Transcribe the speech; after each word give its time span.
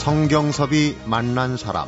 성경섭이 0.00 0.96
만난 1.04 1.58
사람 1.58 1.86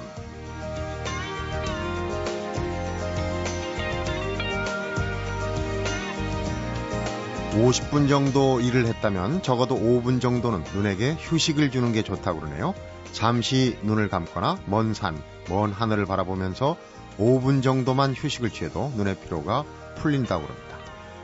50분 7.52 8.10
정도 8.10 8.60
일을 8.60 8.84
했다면 8.84 9.40
적어도 9.40 9.76
5분 9.76 10.20
정도는 10.20 10.62
눈에게 10.74 11.16
휴식을 11.18 11.70
주는 11.70 11.90
게 11.94 12.02
좋다고 12.02 12.40
그러네요. 12.40 12.74
잠시 13.12 13.78
눈을 13.80 14.10
감거나 14.10 14.58
먼 14.66 14.92
산, 14.92 15.16
먼 15.48 15.72
하늘을 15.72 16.04
바라보면서 16.04 16.76
5분 17.18 17.62
정도만 17.62 18.12
휴식을 18.14 18.50
취해도 18.50 18.92
눈의 18.94 19.16
피로가 19.20 19.64
풀린다고 19.96 20.42
그럽니다. 20.42 20.76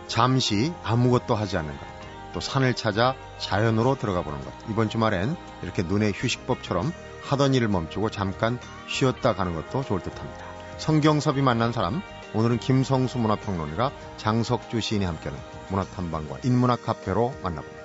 잠시 0.07 0.73
아무것도 0.83 1.35
하지 1.35 1.59
않는 1.59 1.71
것, 1.71 1.87
또 2.33 2.41
산을 2.41 2.73
찾아 2.73 3.15
자연으로 3.39 3.97
들어가 3.97 4.23
보는 4.23 4.41
것. 4.41 4.53
이번 4.71 4.89
주말엔 4.89 5.37
이렇게 5.63 5.83
눈의 5.83 6.13
휴식법처럼 6.15 6.93
하던 7.23 7.55
일을 7.55 7.69
멈추고 7.69 8.11
잠깐 8.11 8.59
쉬었다 8.89 9.35
가는 9.35 9.55
것도 9.55 9.85
좋을 9.85 10.01
듯 10.01 10.19
합니다. 10.19 10.45
성경섭이 10.79 11.43
만난 11.43 11.73
사람, 11.73 12.03
오늘은 12.35 12.59
김성수 12.59 13.19
문화평론가 13.19 13.91
장석주 14.17 14.81
시인이 14.81 15.05
함께하는 15.05 15.43
문화탐방과 15.71 16.39
인문학 16.45 16.85
카페로 16.85 17.35
만나봅니다. 17.43 17.79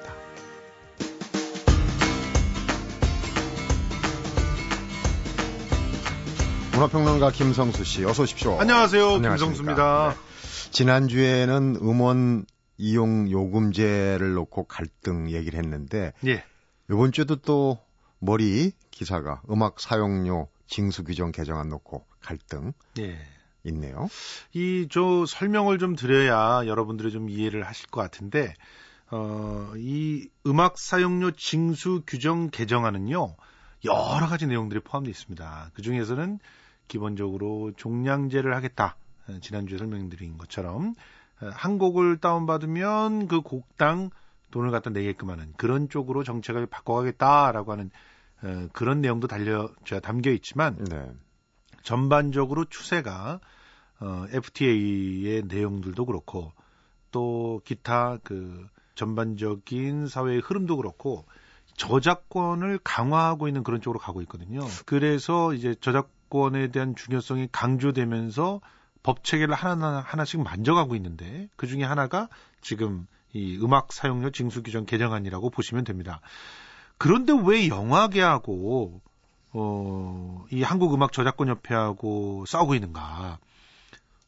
문화평론가 6.74 7.32
김성수 7.32 7.84
씨, 7.84 8.04
어서 8.04 8.24
오십시오. 8.24 8.60
안녕하세요, 8.60 9.22
김성수입니다. 9.22 10.16
네. 10.16 10.70
지난주에는 10.72 11.78
음원 11.82 12.46
이용 12.78 13.30
요금제를 13.30 14.34
놓고 14.34 14.66
갈등 14.66 15.32
얘기를 15.32 15.60
했는데, 15.60 16.14
예. 16.26 16.44
이번 16.90 17.12
주에도 17.12 17.36
또 17.38 17.78
머리 18.20 18.72
기사가 18.92 19.42
음악 19.50 19.80
사용료 19.80 20.48
징수 20.68 21.04
규정 21.04 21.32
개정안 21.32 21.70
놓고 21.70 22.06
갈등. 22.22 22.74
예. 23.00 23.18
있네요. 23.66 24.10
이 24.54 24.88
저 24.90 25.26
설명을 25.26 25.80
좀 25.80 25.96
드려야 25.96 26.68
여러분들이 26.68 27.12
좀 27.12 27.30
이해를 27.30 27.64
하실 27.64 27.88
것 27.90 28.02
같은데 28.02 28.54
어, 29.10 29.72
이 29.78 30.28
음악 30.46 30.78
사용료 30.78 31.32
징수 31.32 32.04
규정 32.06 32.50
개정안은요. 32.50 33.36
여러 33.86 34.28
가지 34.28 34.48
내용들이 34.48 34.82
포함되어 34.82 35.12
있습니다. 35.12 35.72
그 35.74 35.82
중에서는 35.82 36.40
기본적으로 36.88 37.72
종량제를 37.78 38.54
하겠다. 38.56 38.98
어, 39.30 39.38
지난주에 39.42 39.78
설명드린 39.78 40.38
것처럼 40.38 40.90
어, 40.90 40.94
한 41.38 41.78
곡을 41.78 42.18
다운받으면 42.18 43.28
그 43.28 43.42
곡당 43.42 44.10
돈을 44.52 44.72
갖다 44.72 44.92
내게끔 44.92 45.30
하는 45.30 45.52
그런 45.58 45.90
쪽으로 45.90 46.24
정책을 46.24 46.68
바꿔가겠다라고 46.68 47.72
하는 47.72 47.90
어, 48.44 48.68
그런 48.74 49.02
내용도 49.02 49.28
달려 49.28 49.70
담겨 50.02 50.32
있지만 50.32 50.84
네. 50.86 51.12
전반적으로 51.82 52.66
추세가 52.66 53.40
어, 54.00 54.26
FTA의 54.32 55.44
내용들도 55.48 56.06
그렇고 56.06 56.52
또 57.12 57.62
기타 57.64 58.18
그 58.24 58.68
전반적인 58.96 60.08
사회의 60.08 60.40
흐름도 60.40 60.78
그렇고 60.78 61.26
저작권을 61.78 62.80
강화하고 62.84 63.48
있는 63.48 63.64
그런 63.64 63.82
쪽으로 63.82 64.00
가고 64.00 64.22
있거든요. 64.22 64.62
그래서 64.86 65.54
이제 65.54 65.74
저작권에 65.76 66.68
대한 66.68 66.96
중요성이 66.96 67.48
강조되면서 67.52 68.62
법 69.04 69.24
체계를 69.24 69.54
하나 69.54 70.00
하나씩 70.00 70.42
만져가고 70.42 70.96
있는데 70.96 71.50
그 71.56 71.68
중에 71.68 71.84
하나가 71.84 72.30
지금 72.62 73.06
이 73.34 73.58
음악 73.62 73.92
사용료 73.92 74.32
징수 74.32 74.64
규정 74.64 74.86
개정안이라고 74.86 75.50
보시면 75.50 75.84
됩니다. 75.84 76.22
그런데 76.98 77.34
왜 77.46 77.68
영화계하고 77.68 79.02
어, 79.54 80.46
이 80.52 80.64
한국 80.64 80.94
음악 80.94 81.12
저작권 81.12 81.50
협회하고 81.50 82.46
싸우고 82.48 82.76
있는가. 82.76 83.40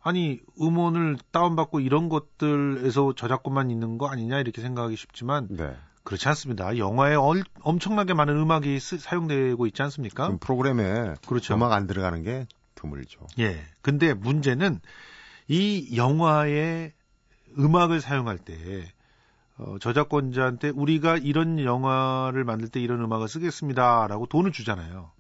아니, 0.03 0.40
음원을 0.62 1.18
다운받고 1.31 1.80
이런 1.80 2.09
것들에서 2.09 3.14
저작권만 3.16 3.72
있는 3.72 3.97
거 3.97 4.08
아니냐 4.08 4.40
이렇게 4.40 4.62
생각하기 4.62 4.96
쉽지만 4.96 5.47
네. 5.50 5.75
그렇지 6.03 6.28
않습니다. 6.28 6.78
영화에 6.78 7.16
얼, 7.16 7.44
엄청나게 7.62 8.14
많은 8.14 8.38
음악이 8.38 8.80
쓰, 8.80 9.00
사용되고 9.00 9.66
있지 9.66 9.81
않습니까? 9.81 10.38
프로그램에 10.40 11.16
그렇죠. 11.25 11.56
음악 11.56 11.72
안 11.72 11.88
들어가는 11.88 12.22
게 12.22 12.46
드물죠. 12.85 13.19
예. 13.40 13.63
근데 13.81 14.13
문제는 14.13 14.79
이 15.47 15.96
영화에 15.96 16.94
음악을 17.57 18.01
사용할 18.01 18.38
때 18.38 18.91
어, 19.57 19.78
저작권자한테 19.79 20.69
우리가 20.69 21.18
이런 21.18 21.59
영화를 21.59 22.44
만들 22.44 22.69
때 22.69 22.79
이런 22.79 23.01
음악을 23.01 23.28
쓰겠습니다라고 23.28 24.28
돈을 24.28 24.51
주잖아요. 24.51 25.12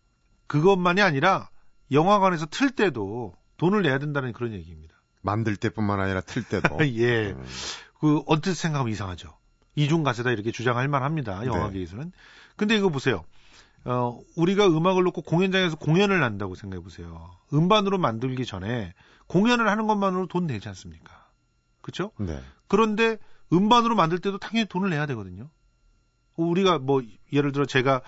그것만이 0.47 1.01
아니라 1.01 1.49
영화관에서 1.91 2.45
틀 2.47 2.71
때도 2.71 3.35
돈을 3.57 3.83
내야 3.83 3.99
된다는 3.99 4.33
그런 4.33 4.53
얘기입니다. 4.53 4.95
만들 5.21 5.55
때뿐만 5.55 5.99
아니라 5.99 6.21
틀 6.21 6.43
때도. 6.43 6.77
예. 6.97 7.31
음. 7.31 7.45
그 7.99 8.21
언뜻 8.27 8.53
생각하면 8.55 8.91
이상하죠. 8.91 9.33
이중 9.75 10.03
가세다 10.03 10.31
이렇게 10.31 10.51
주장할 10.51 10.87
만합니다. 10.87 11.45
영화계에서는. 11.45 12.05
네. 12.05 12.11
근데 12.55 12.75
이거 12.75 12.89
보세요. 12.89 13.25
어, 13.85 14.19
우리가 14.35 14.67
음악을 14.67 15.03
놓고 15.03 15.21
공연장에서 15.21 15.77
공연을 15.77 16.23
한다고 16.23 16.55
생각해 16.55 16.81
보세요. 16.81 17.31
음반으로 17.53 17.97
만들기 17.97 18.45
전에 18.45 18.93
공연을 19.27 19.67
하는 19.67 19.87
것만으로 19.87 20.27
돈 20.27 20.47
내지 20.47 20.67
않습니까? 20.69 21.27
그렇죠? 21.81 22.11
네. 22.17 22.41
그런데 22.67 23.17
음반으로 23.53 23.95
만들 23.95 24.19
때도 24.19 24.39
당연히 24.39 24.67
돈을 24.67 24.89
내야 24.89 25.05
되거든요. 25.05 25.49
우리가 26.35 26.79
뭐 26.79 27.01
예를 27.31 27.51
들어 27.51 27.65
제가 27.65 28.01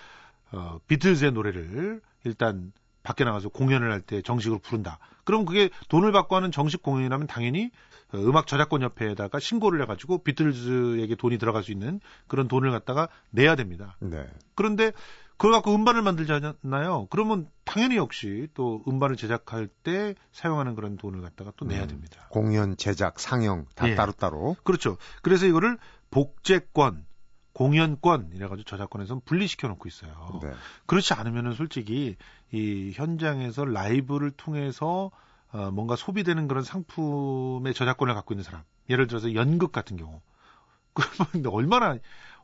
어, 0.51 0.79
비틀즈의 0.87 1.31
노래를 1.31 2.01
일단 2.23 2.71
밖에 3.03 3.23
나가서 3.23 3.49
공연을 3.49 3.91
할 3.91 4.01
때 4.01 4.21
정식으로 4.21 4.59
부른다. 4.59 4.99
그럼 5.23 5.45
그게 5.45 5.69
돈을 5.89 6.11
받고 6.11 6.35
하는 6.35 6.51
정식 6.51 6.81
공연이라면 6.81 7.27
당연히 7.27 7.69
어, 8.13 8.17
음악 8.17 8.47
저작권 8.47 8.81
협회에다가 8.81 9.39
신고를 9.39 9.81
해가지고 9.83 10.23
비틀즈에게 10.23 11.15
돈이 11.15 11.37
들어갈 11.37 11.63
수 11.63 11.71
있는 11.71 11.99
그런 12.27 12.47
돈을 12.47 12.71
갖다가 12.71 13.09
내야 13.29 13.55
됩니다. 13.55 13.95
네. 13.99 14.25
그런데 14.55 14.91
그걸 15.37 15.51
갖고 15.51 15.73
음반을 15.73 16.01
만들잖아요. 16.01 17.07
그러면 17.09 17.47
당연히 17.63 17.95
역시 17.95 18.47
또 18.55 18.83
음반을 18.87 19.15
제작할 19.15 19.67
때 19.67 20.15
사용하는 20.31 20.75
그런 20.75 20.97
돈을 20.97 21.21
갖다가 21.21 21.51
또 21.55 21.65
내야 21.65 21.83
음, 21.83 21.87
됩니다. 21.87 22.27
공연, 22.29 22.75
제작, 22.75 23.19
상영 23.19 23.65
다 23.75 23.87
예. 23.89 23.95
따로따로. 23.95 24.55
그렇죠. 24.63 24.97
그래서 25.21 25.45
이거를 25.45 25.77
복제권, 26.09 27.05
공연권 27.53 28.31
이래가지고 28.33 28.63
저작권에서 28.63 29.21
분리시켜 29.25 29.67
놓고 29.67 29.87
있어요. 29.87 30.39
네. 30.41 30.51
그렇지 30.87 31.13
않으면은 31.13 31.53
솔직히 31.53 32.15
이 32.51 32.91
현장에서 32.95 33.65
라이브를 33.65 34.31
통해서 34.31 35.11
어, 35.51 35.71
뭔가 35.71 35.95
소비되는 35.95 36.47
그런 36.47 36.63
상품의 36.63 37.73
저작권을 37.73 38.13
갖고 38.13 38.33
있는 38.33 38.43
사람, 38.43 38.63
예를 38.89 39.07
들어서 39.07 39.33
연극 39.33 39.71
같은 39.71 39.97
경우, 39.97 40.21
그러면 40.93 41.47
얼마나 41.53 41.97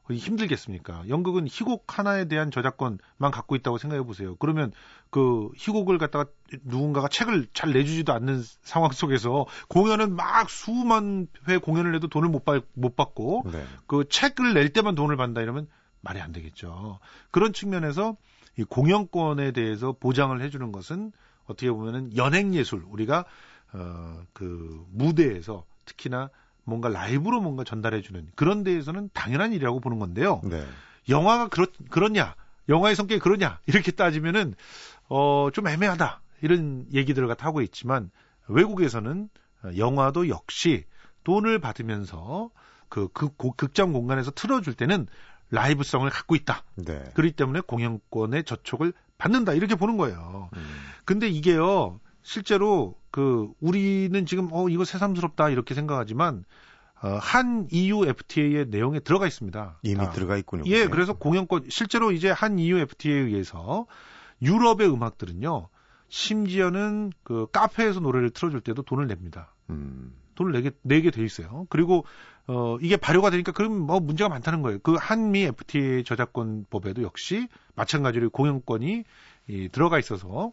힘들겠습니까? 0.10 1.08
연극은 1.08 1.48
희곡 1.48 1.98
하나에 1.98 2.26
대한 2.26 2.52
저작권만 2.52 3.32
갖고 3.32 3.56
있다고 3.56 3.78
생각해 3.78 4.04
보세요. 4.04 4.36
그러면 4.36 4.72
그 5.10 5.50
희곡을 5.56 5.98
갖다가 5.98 6.30
누군가가 6.64 7.08
책을 7.08 7.48
잘 7.54 7.72
내주지도 7.72 8.12
않는 8.14 8.44
상황 8.62 8.92
속에서 8.92 9.46
공연은 9.70 10.16
막 10.16 10.50
수만 10.50 11.28
회 11.48 11.58
공연을 11.58 11.96
해도 11.96 12.08
돈을 12.08 12.30
못, 12.30 12.44
받, 12.44 12.64
못 12.74 12.96
받고 12.96 13.44
네. 13.52 13.66
그 13.88 14.08
책을 14.10 14.54
낼 14.54 14.74
때만 14.74 14.96
돈을 14.96 15.16
받는다 15.16 15.42
이러면 15.42 15.68
말이 16.02 16.20
안 16.20 16.34
되겠죠. 16.34 17.00
그런 17.32 17.54
측면에서 17.54 18.18
이 18.58 18.64
공연권에 18.64 19.52
대해서 19.52 19.94
보장을 19.94 20.40
해주는 20.42 20.72
것은 20.72 21.12
어떻게 21.46 21.72
보면은 21.72 22.16
연행예술 22.16 22.84
우리가 22.88 23.26
어 23.74 24.24
그 24.34 24.86
무대에서 24.92 25.66
특히나 25.86 26.30
뭔가 26.64 26.90
라이브로 26.90 27.42
뭔가 27.42 27.64
전달해주는 27.64 28.30
그런 28.36 28.64
데에서는 28.64 29.10
당연한 29.14 29.54
일이라고 29.54 29.80
보는 29.80 30.00
건데요. 30.00 30.42
네. 30.44 30.64
영화가 31.10 31.50
그렇, 31.50 31.68
그렇냐? 31.90 32.36
영화의 32.70 32.96
성격이 32.96 33.20
그러냐? 33.20 33.60
이렇게 33.66 33.92
따지면은, 33.92 34.56
어, 35.10 35.50
좀 35.52 35.68
애매하다. 35.68 36.22
이런 36.42 36.86
얘기들을 36.94 37.28
갖다 37.28 37.46
하고 37.46 37.62
있지만, 37.62 38.10
외국에서는 38.48 39.30
영화도 39.78 40.30
역시 40.30 40.86
돈을 41.24 41.60
받으면서 41.60 42.50
그, 42.90 43.08
그 43.14 43.30
극장 43.56 43.92
공간에서 43.92 44.32
틀어줄 44.32 44.76
때는 44.76 45.08
라이브성을 45.50 46.10
갖고 46.10 46.36
있다. 46.36 46.64
네. 46.76 47.04
그렇기 47.14 47.36
때문에 47.36 47.62
공연권의 47.62 48.44
저촉을 48.44 48.94
받는다. 49.18 49.54
이렇게 49.54 49.76
보는 49.76 49.98
거예요. 49.98 50.50
음. 50.56 50.66
근데 51.06 51.28
이게요, 51.28 52.00
실제로 52.24 52.96
그 53.12 53.52
우리는 53.60 54.26
지금 54.26 54.50
어 54.52 54.70
이거 54.70 54.86
새삼스럽다 54.86 55.50
이렇게 55.50 55.76
생각하지만 55.76 56.46
어, 57.02 57.18
한 57.22 57.68
EU 57.70 58.06
FTA의 58.06 58.68
내용에 58.70 59.00
들어가 59.02 59.28
있습니다. 59.28 59.80
이미 59.84 60.00
아, 60.00 60.10
들어가 60.12 60.38
있군요. 60.38 60.64
예, 60.68 60.88
그래서 60.88 61.14
공연권 61.14 61.66
실제로 61.70 62.12
이제 62.12 62.32
한 62.32 62.58
EU 62.58 62.78
FTA에 62.78 63.20
의해서 63.20 63.86
유럽의 64.42 64.90
음악들은요. 64.90 65.68
심지어는 66.08 67.12
그 67.24 67.48
카페에서 67.52 68.00
노래를 68.00 68.30
틀어줄 68.30 68.62
때도 68.62 68.84
돈을 68.84 69.08
냅니다. 69.08 69.54
음. 69.70 70.14
돈을 70.36 70.52
내게 70.52 70.72
내게 70.82 71.12
돼 71.12 71.24
있어요. 71.24 71.66
그리고 71.70 72.06
어, 72.48 72.78
이게 72.82 72.98
발효가 72.98 73.30
되니까 73.30 73.52
그럼 73.52 73.80
뭐 73.80 74.00
문제가 74.00 74.30
많다는 74.30 74.62
거예요. 74.62 74.80
그 74.80 74.96
한미 74.98 75.44
FTA 75.44 76.04
저작권법에도 76.04 77.04
역시 77.04 77.48
마찬가지로 77.76 78.30
공연권이 78.30 79.04
이, 79.48 79.70
들어가 79.70 80.00
있어서 80.00 80.52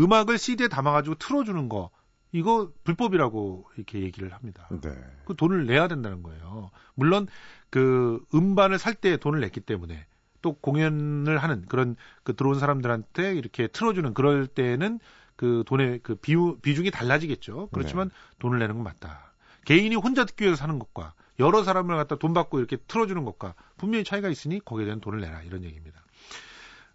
음악을 0.00 0.38
CD에 0.38 0.68
담아가지고 0.68 1.16
틀어주는 1.16 1.68
거 1.68 1.90
이거 2.32 2.70
불법이라고 2.84 3.66
이렇게 3.76 4.00
얘기를 4.00 4.32
합니다. 4.32 4.68
네. 4.82 4.90
그 5.24 5.34
돈을 5.36 5.66
내야 5.66 5.88
된다는 5.88 6.22
거예요. 6.22 6.70
물론 6.94 7.26
그 7.70 8.24
음반을 8.34 8.78
살 8.78 8.94
때 8.94 9.16
돈을 9.16 9.40
냈기 9.40 9.60
때문에 9.60 10.06
또 10.42 10.54
공연을 10.54 11.38
하는 11.38 11.64
그런 11.68 11.96
그 12.22 12.34
들어온 12.34 12.58
사람들한테 12.58 13.34
이렇게 13.34 13.66
틀어주는 13.66 14.14
그럴 14.14 14.46
때는 14.46 15.00
그 15.36 15.64
돈의 15.66 16.00
그 16.02 16.14
비유, 16.14 16.58
비중이 16.60 16.90
달라지겠죠. 16.90 17.68
그렇지만 17.72 18.08
네. 18.08 18.14
돈을 18.38 18.58
내는 18.58 18.76
건 18.76 18.84
맞다. 18.84 19.32
개인이 19.64 19.94
혼자 19.96 20.24
듣기 20.24 20.44
위해서 20.44 20.56
사는 20.56 20.78
것과 20.78 21.14
여러 21.38 21.62
사람을 21.62 21.96
갖다 21.96 22.16
돈 22.16 22.34
받고 22.34 22.58
이렇게 22.58 22.76
틀어주는 22.76 23.24
것과 23.24 23.54
분명히 23.76 24.04
차이가 24.04 24.28
있으니 24.28 24.60
거기에 24.60 24.84
대한 24.84 25.00
돈을 25.00 25.20
내라 25.20 25.42
이런 25.42 25.64
얘기입니다. 25.64 26.02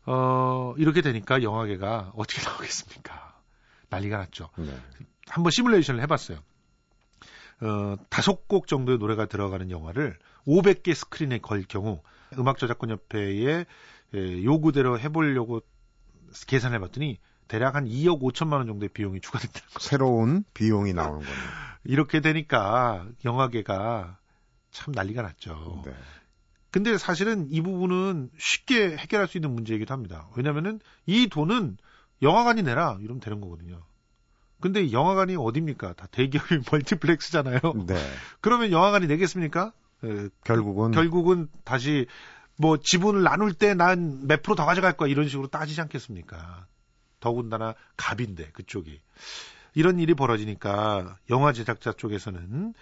어, 0.06 0.74
이렇게 0.78 1.02
되니까 1.02 1.42
영화계가 1.42 2.14
어떻게 2.16 2.42
나오겠습니까? 2.48 3.36
난리가 3.90 4.18
났죠. 4.18 4.50
네. 4.58 4.78
한번 5.28 5.52
시뮬레이션을 5.52 6.02
해봤어요. 6.04 6.40
어, 7.62 7.96
다섯 8.10 8.48
곡 8.48 8.68
정도의 8.68 8.98
노래가 8.98 9.26
들어가는 9.26 9.72
영화를 9.72 10.18
500개 10.46 10.94
스크린에 10.94 11.40
걸 11.40 11.64
경우 11.68 12.02
음악저작권협회에 12.38 13.66
요구대로 14.44 15.00
해보려고 15.00 15.62
계산해 16.48 16.80
봤더니 16.80 17.20
대략 17.48 17.76
한 17.76 17.86
2억 17.86 18.22
5천만 18.22 18.54
원 18.54 18.68
정도의 18.68 18.90
비용이 18.90 19.22
추가된다는 19.22 19.68
거죠. 19.70 19.88
새로운 19.88 20.44
비용이 20.54 20.94
나오는 20.94 21.20
겁니다. 21.20 21.80
이렇게 21.84 22.20
되니까 22.20 23.08
영화계가 23.24 24.18
참 24.72 24.94
난리가 24.94 25.22
났죠. 25.22 25.84
네. 25.86 25.94
근데 26.76 26.98
사실은 26.98 27.48
이 27.52 27.62
부분은 27.62 28.32
쉽게 28.38 28.98
해결할 28.98 29.30
수 29.30 29.38
있는 29.38 29.52
문제이기도 29.52 29.94
합니다. 29.94 30.28
왜냐면은 30.36 30.82
이 31.06 31.28
돈은 31.28 31.78
영화관이 32.22 32.64
내라 32.64 32.98
이러면 33.00 33.22
되는 33.22 33.40
거거든요. 33.40 33.82
근데 34.60 34.92
영화관이 34.92 35.38
어딥니까? 35.38 35.94
다 35.94 36.06
대기업이 36.12 36.60
멀티플렉스잖아요. 36.70 37.60
네. 37.88 37.96
그러면 38.42 38.74
영화관이 38.74 39.08
내겠습니까? 39.08 39.72
에, 40.04 40.28
결국은 40.44 40.92
결국은 40.92 41.48
다시 41.64 42.08
뭐 42.58 42.76
지분을 42.76 43.24
나눌 43.24 43.54
때 43.54 43.74
난 43.74 44.28
몇 44.28 44.44
프로 44.44 44.56
더 44.56 44.66
가져갈 44.66 44.98
거야 44.98 45.08
이런 45.10 45.30
식으로 45.30 45.48
따지지 45.48 45.80
않겠습니까? 45.80 46.68
더군다나 47.22 47.76
갑인데 47.96 48.50
그쪽이 48.52 49.00
이런 49.76 49.98
일이 50.02 50.14
벌어지니까 50.14 51.20
영화 51.30 51.54
제작자 51.54 51.94
쪽에서는 51.94 52.74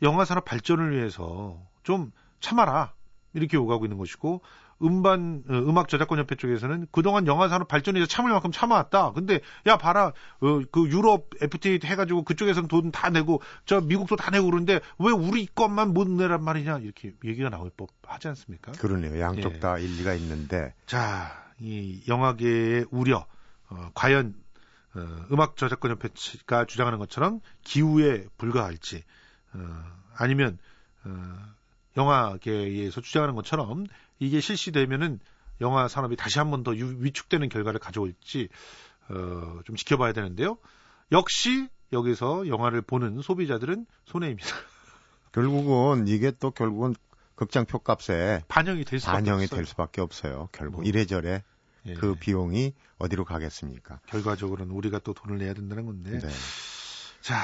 영화 0.00 0.24
산업 0.24 0.46
발전을 0.46 0.96
위해서 0.96 1.60
좀 1.82 2.12
참아라 2.40 2.95
이렇게 3.36 3.56
요구하고 3.56 3.84
있는 3.84 3.98
것이고 3.98 4.42
음반 4.82 5.44
어, 5.48 5.52
음악 5.52 5.88
저작권 5.88 6.18
협회 6.18 6.34
쪽에서는 6.34 6.88
그동안 6.90 7.26
영화 7.26 7.48
산업 7.48 7.68
발전에 7.68 8.00
서 8.00 8.06
참을 8.06 8.30
만큼 8.32 8.50
참아왔다. 8.50 9.12
근데 9.12 9.40
야 9.66 9.76
봐라 9.78 10.08
어, 10.40 10.60
그 10.72 10.88
유럽 10.88 11.30
FTA 11.40 11.78
해가지고 11.84 12.24
그쪽에서는 12.24 12.68
돈 12.68 12.90
다 12.90 13.10
내고 13.10 13.40
저 13.64 13.80
미국도 13.80 14.16
다 14.16 14.30
내고 14.30 14.46
그러는데 14.46 14.80
왜 14.98 15.12
우리 15.12 15.46
것만 15.46 15.94
못 15.94 16.08
내란 16.08 16.42
말이냐 16.42 16.78
이렇게 16.78 17.12
얘기가 17.24 17.48
나올 17.50 17.70
법 17.76 17.90
하지 18.06 18.28
않습니까? 18.28 18.72
그러네요. 18.72 19.20
양쪽 19.20 19.54
예. 19.54 19.58
다 19.60 19.78
일리가 19.78 20.14
있는데 20.14 20.74
자 20.86 21.46
이 21.60 22.02
영화계의 22.06 22.86
우려 22.90 23.26
어, 23.68 23.90
과연 23.94 24.34
어, 24.94 25.26
음악 25.32 25.56
저작권 25.56 25.90
협회가 25.90 26.64
주장하는 26.66 26.98
것처럼 26.98 27.40
기후에 27.64 28.26
불과할지 28.36 29.02
어, 29.54 29.58
아니면 30.16 30.58
어, 31.04 31.10
영화계에서 31.96 33.00
주장하는 33.00 33.34
것처럼 33.34 33.86
이게 34.18 34.40
실시되면은 34.40 35.20
영화 35.60 35.88
산업이 35.88 36.16
다시 36.16 36.38
한 36.38 36.50
번 36.50 36.62
더 36.62 36.72
위축되는 36.72 37.48
결과를 37.48 37.80
가져올지 37.80 38.48
어, 39.08 39.60
좀 39.64 39.76
지켜봐야 39.76 40.12
되는데요. 40.12 40.58
역시 41.12 41.68
여기서 41.92 42.48
영화를 42.48 42.82
보는 42.82 43.22
소비자들은 43.22 43.86
손해입니다. 44.06 44.48
결국은 45.32 46.08
이게 46.08 46.30
또 46.38 46.50
결국은 46.50 46.94
극장 47.34 47.64
표값에 47.66 48.42
반영이 48.48 48.84
될 48.84 48.98
수밖에 49.00 49.16
반영이 49.18 49.44
없어요. 49.44 49.56
될 49.58 49.66
수밖에 49.66 50.00
없어요. 50.00 50.48
결국 50.52 50.76
뭐. 50.80 50.84
이래저래 50.84 51.42
예. 51.86 51.94
그 51.94 52.14
비용이 52.14 52.72
어디로 52.98 53.24
가겠습니까? 53.24 54.00
결과적으로는 54.06 54.74
우리가 54.74 54.98
또 55.00 55.12
돈을 55.14 55.38
내야 55.38 55.52
된다는 55.54 55.86
건데. 55.86 56.18
네. 56.18 56.28
자, 57.20 57.36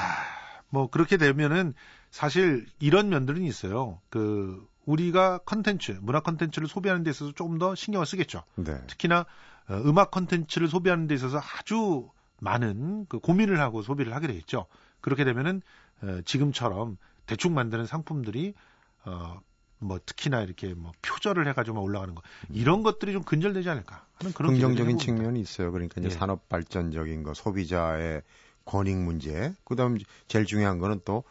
뭐 0.69 0.89
그렇게 0.89 1.17
되면은 1.17 1.73
사실 2.13 2.67
이런 2.79 3.09
면들은 3.09 3.41
있어요. 3.41 3.99
그 4.11 4.63
우리가 4.85 5.39
컨텐츠, 5.39 5.97
문화 6.03 6.19
컨텐츠를 6.19 6.67
소비하는 6.67 7.03
데 7.03 7.09
있어서 7.09 7.31
조금 7.31 7.57
더 7.57 7.73
신경을 7.73 8.05
쓰겠죠. 8.05 8.43
네. 8.53 8.79
특히나 8.85 9.25
어, 9.67 9.81
음악 9.85 10.11
컨텐츠를 10.11 10.67
소비하는 10.67 11.07
데 11.07 11.15
있어서 11.15 11.39
아주 11.39 12.07
많은 12.39 13.07
그 13.09 13.17
고민을 13.17 13.59
하고 13.59 13.81
소비를 13.81 14.13
하게 14.13 14.27
되겠죠. 14.27 14.67
그렇게 15.01 15.23
되면은 15.23 15.63
어, 16.03 16.19
지금처럼 16.23 16.97
대충 17.25 17.55
만드는 17.55 17.87
상품들이 17.87 18.53
어, 19.05 19.39
뭐 19.79 19.99
특히나 20.05 20.41
이렇게 20.41 20.75
뭐 20.75 20.91
표절을 21.01 21.47
해가지고 21.47 21.81
올라가는 21.81 22.13
거 22.13 22.21
이런 22.51 22.83
것들이 22.83 23.11
좀 23.11 23.23
근절되지 23.23 23.67
않을까 23.69 24.05
하는 24.19 24.33
그런 24.33 24.51
긍정적인 24.51 24.99
측면이 24.99 25.39
있어요. 25.39 25.71
그러니까 25.71 25.99
이제 25.99 26.09
예. 26.11 26.13
산업 26.13 26.47
발전적인 26.47 27.23
거, 27.23 27.33
소비자의 27.33 28.21
권익 28.65 28.97
문제, 28.97 29.51
그다음 29.63 29.97
제일 30.27 30.45
중요한 30.45 30.77
거는 30.77 31.01
또 31.05 31.23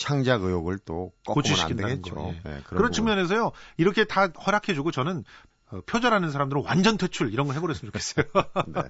창작 0.00 0.42
의혹을 0.42 0.78
또 0.84 1.12
꺾으면 1.26 1.60
안 1.60 1.76
되겠죠. 1.76 2.14
거, 2.14 2.32
예. 2.34 2.40
네, 2.48 2.60
그런, 2.64 2.90
측면에서요. 2.90 3.52
이렇게 3.76 4.04
다 4.04 4.28
허락해주고 4.28 4.90
저는 4.90 5.24
어, 5.70 5.80
표절하는 5.86 6.30
사람들은 6.30 6.62
완전 6.64 6.96
퇴출 6.96 7.32
이런 7.32 7.46
걸 7.46 7.54
해버렸으면 7.56 7.92
좋겠어요. 7.92 8.24
네. 8.74 8.82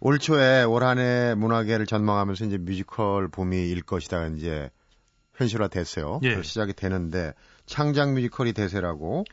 올 0.00 0.18
초에 0.18 0.62
올 0.64 0.82
한 0.82 0.98
해 0.98 1.34
문화계를 1.34 1.86
전망하면서 1.86 2.46
이제 2.46 2.58
뮤지컬 2.58 3.28
봄이 3.28 3.56
일 3.68 3.82
것이다 3.82 4.26
이제 4.28 4.70
현실화 5.34 5.68
됐어요. 5.68 6.20
예. 6.22 6.42
시작이 6.42 6.72
되는데 6.72 7.32
창작 7.66 8.12
뮤지컬이 8.14 8.52
대세라고 8.54 9.24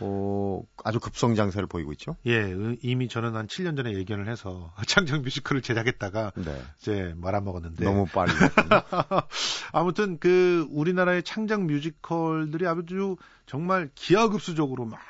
어, 0.00 0.62
아주 0.84 1.00
급성장세를 1.00 1.66
보이고 1.66 1.92
있죠. 1.92 2.16
예, 2.26 2.54
이미 2.82 3.08
저는 3.08 3.34
한 3.34 3.46
7년 3.46 3.76
전에 3.76 3.92
예견을 3.94 4.28
해서 4.28 4.72
창작 4.86 5.22
뮤지컬을 5.22 5.62
제작했다가 5.62 6.32
네. 6.36 6.62
이제 6.80 7.14
말아먹었는데 7.16 7.84
너무 7.84 8.06
빨리. 8.06 8.32
아무튼 9.72 10.18
그 10.18 10.66
우리나라의 10.70 11.22
창작 11.22 11.62
뮤지컬들이 11.62 12.66
아주 12.66 13.16
정말 13.46 13.90
기하급수적으로 13.94 14.84
막 14.84 15.00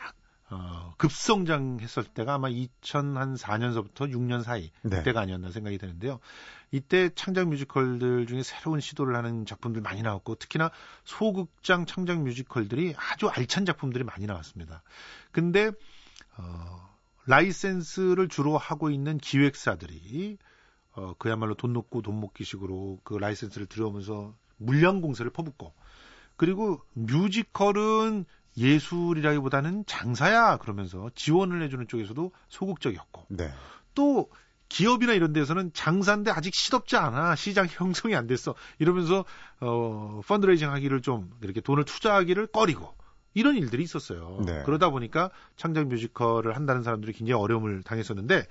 어, 0.48 0.94
급성장했을 0.98 2.04
때가 2.04 2.34
아마 2.34 2.48
2004년서부터 2.48 4.12
6년 4.12 4.44
사이 4.44 4.70
네. 4.82 4.98
그때가 4.98 5.20
아니었나 5.20 5.50
생각이 5.50 5.76
드는데요. 5.78 6.20
이때 6.70 7.10
창작 7.14 7.48
뮤지컬들 7.48 8.26
중에 8.26 8.42
새로운 8.42 8.80
시도를 8.80 9.16
하는 9.16 9.44
작품들 9.44 9.82
많이 9.82 10.02
나왔고 10.02 10.36
특히나 10.36 10.70
소극장 11.04 11.84
창작 11.86 12.20
뮤지컬들이 12.22 12.94
아주 12.96 13.28
알찬 13.28 13.66
작품들이 13.66 14.04
많이 14.04 14.26
나왔습니다. 14.26 14.82
근데 15.32 15.72
어, 16.36 16.96
라이센스를 17.26 18.28
주로 18.28 18.56
하고 18.56 18.90
있는 18.90 19.18
기획사들이 19.18 20.38
어, 20.92 21.14
그야말로 21.18 21.54
돈 21.54 21.72
놓고 21.72 22.02
돈 22.02 22.20
먹기식으로 22.20 23.00
그 23.02 23.14
라이센스를 23.14 23.66
들여오면서 23.66 24.32
물량 24.58 25.00
공세를 25.00 25.32
퍼붓고 25.32 25.72
그리고 26.36 26.80
뮤지컬은 26.92 28.26
예술이라기보다는 28.56 29.84
장사야 29.86 30.56
그러면서 30.58 31.10
지원을 31.14 31.62
해주는 31.62 31.88
쪽에서도 31.88 32.32
소극적이었고 32.48 33.26
네. 33.28 33.50
또 33.94 34.30
기업이나 34.68 35.12
이런 35.12 35.32
데서는 35.32 35.72
장사인데 35.74 36.30
아직 36.30 36.54
시덥지 36.54 36.96
않아 36.96 37.36
시장 37.36 37.66
형성이 37.68 38.16
안 38.16 38.26
됐어 38.26 38.54
이러면서 38.78 39.24
어 39.60 40.20
fundraising 40.26 40.70
하기를 40.70 41.02
좀 41.02 41.30
이렇게 41.42 41.60
돈을 41.60 41.84
투자하기를 41.84 42.48
꺼리고 42.48 42.94
이런 43.34 43.56
일들이 43.56 43.82
있었어요. 43.82 44.40
네. 44.44 44.62
그러다 44.64 44.90
보니까 44.90 45.30
창작 45.56 45.88
뮤지컬을 45.88 46.56
한다는 46.56 46.82
사람들이 46.82 47.12
굉장히 47.12 47.40
어려움을 47.40 47.82
당했었는데 47.82 48.46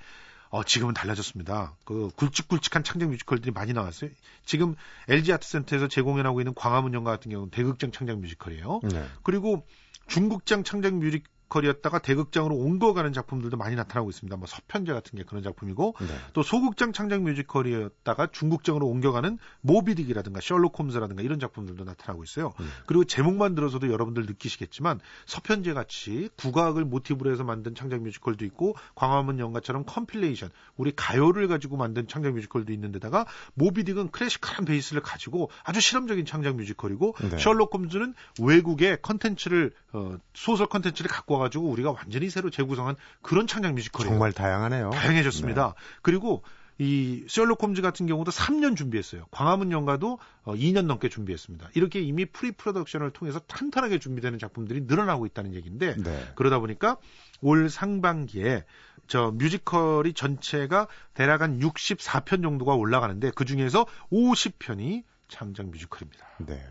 어, 0.50 0.62
지금은 0.62 0.94
달라졌습니다. 0.94 1.74
그 1.84 2.08
굵직굵직한 2.16 2.84
창작 2.84 3.10
뮤지컬들이 3.10 3.50
많이 3.50 3.72
나왔어요. 3.72 4.10
지금 4.44 4.76
LG 5.08 5.32
아트센터에서 5.32 5.88
제공해나오고 5.88 6.40
있는 6.40 6.54
광화문 6.54 6.94
연가 6.94 7.10
같은 7.10 7.32
경우는 7.32 7.50
대극장 7.50 7.90
창작 7.90 8.20
뮤지컬이에요. 8.20 8.80
네. 8.84 9.04
그리고 9.24 9.66
중극장 10.06 10.62
창작 10.64 10.94
뮤직 10.94 11.24
뮤지컬이었다가 11.46 11.98
대극장으로 12.00 12.54
옮겨가는 12.54 13.12
작품들도 13.12 13.56
많이 13.56 13.76
나타나고 13.76 14.10
있습니다. 14.10 14.36
뭐 14.36 14.46
서편제 14.46 14.92
같은 14.92 15.16
게 15.16 15.24
그런 15.24 15.42
작품이고 15.42 15.94
네. 15.98 16.06
또 16.32 16.42
소극장 16.42 16.92
창작 16.92 17.22
뮤지컬이었다가 17.22 18.28
중극장으로 18.32 18.86
옮겨가는 18.86 19.38
모비딕이라든가 19.64 20.40
셜록 20.40 20.78
홈즈라든가 20.78 21.22
이런 21.22 21.38
작품들도 21.38 21.84
나타나고 21.84 22.24
있어요. 22.24 22.52
음. 22.60 22.70
그리고 22.86 23.04
제목만 23.04 23.54
들어서도 23.54 23.90
여러분들 23.90 24.26
느끼시겠지만 24.26 25.00
서편제 25.26 25.72
같이 25.74 26.28
국악을 26.36 26.84
모티브로 26.84 27.30
해서 27.30 27.44
만든 27.44 27.74
창작 27.74 28.02
뮤지컬도 28.02 28.44
있고 28.46 28.76
광화문 28.94 29.38
연가처럼 29.38 29.84
compilation 29.84 30.50
우리 30.76 30.92
가요를 30.94 31.48
가지고 31.48 31.76
만든 31.76 32.08
창작 32.08 32.34
뮤지컬도 32.34 32.72
있는데다가 32.72 33.26
모비딕은 33.58 34.12
클래식한 34.12 34.64
베이스를 34.64 35.02
가지고 35.02 35.50
아주 35.64 35.80
실험적인 35.80 36.26
창작 36.26 36.56
뮤지컬이고 36.56 37.14
네. 37.30 37.38
셜록 37.38 37.74
홈즈는 37.74 38.14
외국의 38.40 38.98
컨텐츠를 39.02 39.72
어, 39.92 40.16
소설 40.34 40.66
컨텐츠를 40.66 41.10
갖고 41.10 41.35
와가지고 41.36 41.68
우리가 41.68 41.92
완전히 41.92 42.30
새로 42.30 42.50
재구성한 42.50 42.96
그런 43.22 43.46
창작 43.46 43.74
뮤지컬이에요. 43.74 44.12
정말 44.12 44.32
다양하네요. 44.32 44.90
다양해졌습니다. 44.90 45.74
그리고 46.02 46.42
이 46.78 47.24
셜록 47.28 47.62
홈즈 47.62 47.80
같은 47.80 48.06
경우도 48.06 48.30
3년 48.30 48.76
준비했어요. 48.76 49.26
광화문 49.30 49.72
연가도 49.72 50.18
어, 50.44 50.54
2년 50.54 50.84
넘게 50.84 51.08
준비했습니다. 51.08 51.70
이렇게 51.74 52.00
이미 52.00 52.26
pre-production을 52.26 53.12
통해서 53.12 53.38
탄탄하게 53.38 53.98
준비되는 53.98 54.38
작품들이 54.38 54.82
늘어나고 54.82 55.24
있다는 55.26 55.54
얘기인데 55.54 55.96
네. 55.96 56.24
그러다 56.34 56.58
보니까 56.58 56.98
올 57.40 57.70
상반기에 57.70 58.64
저 59.06 59.30
뮤지컬이 59.30 60.12
전체가 60.12 60.88
대략 61.14 61.40
한 61.40 61.60
64편 61.60 62.42
정도가 62.42 62.74
올라가는데 62.74 63.30
그 63.34 63.44
중에서 63.44 63.86
50편이 64.12 65.04
창작 65.28 65.68
뮤지컬입니다. 65.68 66.26
네. 66.46 66.62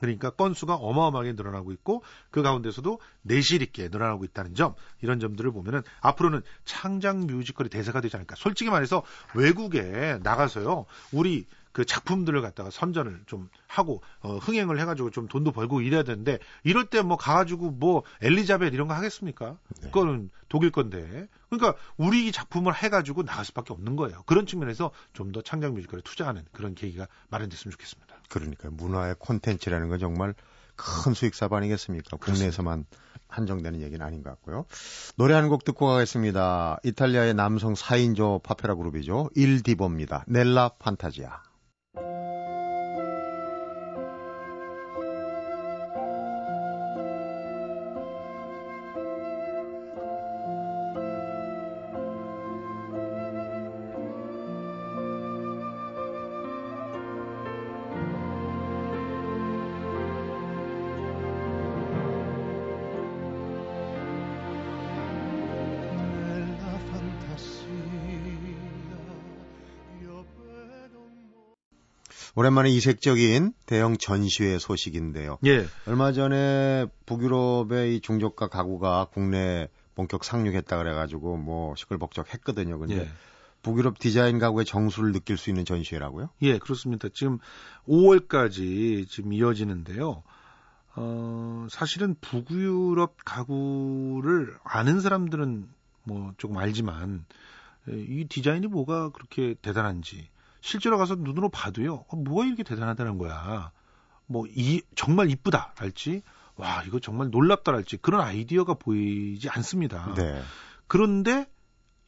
그러니까 0.00 0.30
건수가 0.30 0.74
어마어마하게 0.74 1.32
늘어나고 1.32 1.72
있고 1.72 2.02
그 2.30 2.42
가운데서도 2.42 3.00
내실 3.22 3.62
있게 3.62 3.88
늘어나고 3.88 4.24
있다는 4.24 4.54
점 4.54 4.74
이런 5.00 5.20
점들을 5.20 5.50
보면은 5.52 5.82
앞으로는 6.00 6.42
창작 6.64 7.26
뮤지컬이 7.26 7.68
대세가 7.70 8.00
되지 8.00 8.16
않을까. 8.16 8.34
솔직히 8.36 8.70
말해서 8.70 9.02
외국에 9.34 10.18
나가서요 10.22 10.86
우리 11.12 11.46
그 11.72 11.84
작품들을 11.84 12.40
갖다가 12.42 12.70
선전을 12.70 13.22
좀 13.26 13.48
하고 13.68 14.02
어, 14.20 14.36
흥행을 14.38 14.80
해가지고 14.80 15.10
좀 15.10 15.28
돈도 15.28 15.52
벌고 15.52 15.80
이래야 15.80 16.02
되는데 16.02 16.38
이럴 16.64 16.86
때 16.86 17.02
뭐 17.02 17.16
가가지고 17.16 17.70
뭐 17.70 18.02
엘리자벳 18.20 18.74
이런 18.74 18.88
거 18.88 18.94
하겠습니까? 18.94 19.56
네. 19.80 19.90
그거는 19.90 20.30
독일 20.48 20.70
건데 20.72 21.28
그러니까 21.48 21.80
우리 21.96 22.32
작품을 22.32 22.74
해가지고 22.74 23.22
나갈 23.24 23.44
수밖에 23.44 23.72
없는 23.72 23.94
거예요. 23.96 24.22
그런 24.26 24.46
측면에서 24.46 24.90
좀 25.12 25.28
더 25.32 25.42
창작 25.42 25.74
뮤지컬에 25.74 26.00
투자하는 26.02 26.44
그런 26.52 26.74
계기가 26.74 27.06
마련됐으면 27.30 27.70
좋겠습니다. 27.72 28.07
그러니까 28.28 28.68
문화의 28.70 29.14
콘텐츠라는 29.18 29.88
건 29.88 29.98
정말 29.98 30.34
큰 30.76 31.14
수익 31.14 31.34
사업 31.34 31.52
아니겠습니까? 31.54 32.16
국내에서만 32.18 32.84
한정되는 33.28 33.80
얘기는 33.82 34.04
아닌 34.04 34.22
것 34.22 34.30
같고요. 34.30 34.64
노래 35.16 35.34
한 35.34 35.48
곡 35.48 35.64
듣고 35.64 35.86
가겠습니다. 35.86 36.78
이탈리아의 36.84 37.34
남성 37.34 37.74
4인조 37.74 38.42
파페라 38.42 38.74
그룹이죠. 38.74 39.30
일디보입니다. 39.34 40.24
넬라 40.28 40.70
판타지아. 40.78 41.47
오랜만에 72.38 72.70
이색적인 72.70 73.52
대형 73.66 73.96
전시회 73.96 74.60
소식인데요. 74.60 75.38
예. 75.44 75.66
얼마 75.88 76.12
전에 76.12 76.86
북유럽의 77.04 77.96
이 77.96 78.00
중저가 78.00 78.46
가구가 78.46 79.08
국내 79.12 79.68
본격 79.96 80.22
상륙했다 80.22 80.78
그래가지고 80.78 81.36
뭐 81.36 81.74
시끌벅적했거든요. 81.74 82.78
근데 82.78 82.98
예. 82.98 83.08
북유럽 83.62 83.98
디자인 83.98 84.38
가구의 84.38 84.66
정수를 84.66 85.10
느낄 85.10 85.36
수 85.36 85.50
있는 85.50 85.64
전시회라고요? 85.64 86.28
예, 86.42 86.58
그렇습니다. 86.58 87.08
지금 87.12 87.40
5월까지 87.88 89.08
지금 89.08 89.32
이어지는데요. 89.32 90.22
어, 90.94 91.66
사실은 91.68 92.14
북유럽 92.20 93.16
가구를 93.24 94.56
아는 94.62 95.00
사람들은 95.00 95.68
뭐 96.04 96.32
조금 96.38 96.56
알지만 96.58 97.26
에, 97.88 97.94
이 97.96 98.26
디자인이 98.28 98.68
뭐가 98.68 99.10
그렇게 99.10 99.56
대단한지 99.60 100.28
실제로 100.68 100.98
가서 100.98 101.14
눈으로 101.14 101.48
봐도요. 101.48 102.04
어, 102.08 102.16
뭐가 102.16 102.44
이렇게 102.44 102.62
대단하다는 102.62 103.16
거야. 103.16 103.72
뭐 104.26 104.44
이 104.54 104.82
정말 104.94 105.30
이쁘다랄지 105.30 106.20
와 106.56 106.82
이거 106.86 107.00
정말 107.00 107.30
놀랍다랄지 107.30 107.96
그런 107.96 108.20
아이디어가 108.20 108.74
보이지 108.74 109.48
않습니다. 109.48 110.12
네. 110.14 110.42
그런데 110.86 111.46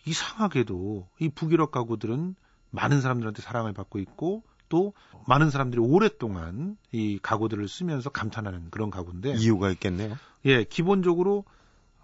이상하게도 0.05 1.09
이 1.21 1.29
북유럽 1.31 1.71
가구들은 1.71 2.35
많은 2.71 3.01
사람들한테 3.01 3.41
사랑을 3.41 3.73
받고 3.73 3.99
있고 4.01 4.43
또 4.69 4.93
많은 5.27 5.49
사람들이 5.51 5.81
오랫동안 5.81 6.77
이 6.93 7.19
가구들을 7.23 7.67
쓰면서 7.67 8.11
감탄하는 8.11 8.71
그런 8.71 8.91
가구인데 8.91 9.37
이유가 9.37 9.71
있겠네요. 9.71 10.19
예 10.45 10.65
기본적으로 10.65 11.45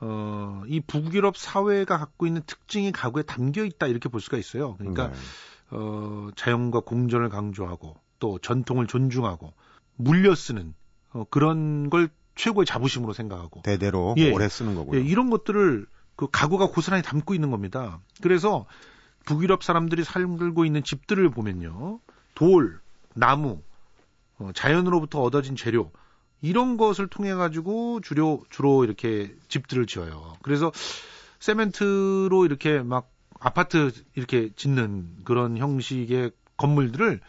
어, 0.00 0.62
이 0.68 0.80
북유럽 0.80 1.36
사회가 1.36 1.98
갖고 1.98 2.26
있는 2.26 2.42
특징이 2.46 2.92
가구에 2.92 3.24
담겨 3.24 3.62
있다 3.64 3.86
이렇게 3.88 4.08
볼 4.08 4.22
수가 4.22 4.38
있어요. 4.38 4.76
그러니까 4.76 5.08
네. 5.08 5.16
어, 5.70 6.28
자연과 6.36 6.80
공존을 6.80 7.28
강조하고 7.28 7.96
또 8.18 8.38
전통을 8.38 8.86
존중하고 8.86 9.52
물려 9.96 10.34
쓰는 10.34 10.74
어, 11.10 11.24
그런 11.30 11.90
걸 11.90 12.08
최고의 12.34 12.66
자부심으로 12.66 13.12
생각하고 13.12 13.62
대대로 13.62 14.14
예. 14.18 14.32
오래 14.32 14.48
쓰는 14.48 14.74
거고요. 14.74 15.00
예, 15.00 15.04
이런 15.04 15.30
것들을 15.30 15.86
그 16.16 16.28
가구가 16.30 16.68
고스란히 16.68 17.02
담고 17.02 17.34
있는 17.34 17.50
겁니다. 17.50 18.00
그래서 18.22 18.66
북유럽 19.24 19.62
사람들이 19.64 20.04
살고 20.04 20.64
있는 20.64 20.82
집들을 20.82 21.28
보면요. 21.30 22.00
돌, 22.34 22.80
나무, 23.14 23.60
어, 24.38 24.50
자연으로부터 24.54 25.20
얻어진 25.20 25.56
재료, 25.56 25.90
이런 26.42 26.76
것을 26.76 27.08
통해 27.08 27.34
가지고 27.34 28.00
주로, 28.00 28.44
주로 28.50 28.84
이렇게 28.84 29.34
집들을 29.48 29.86
지어요. 29.86 30.34
그래서 30.42 30.70
세멘트로 31.40 32.44
이렇게 32.44 32.80
막 32.80 33.10
아파트 33.40 33.92
이렇게 34.14 34.50
짓는 34.54 35.24
그런 35.24 35.56
형식의 35.58 36.32
건물들을 36.56 37.20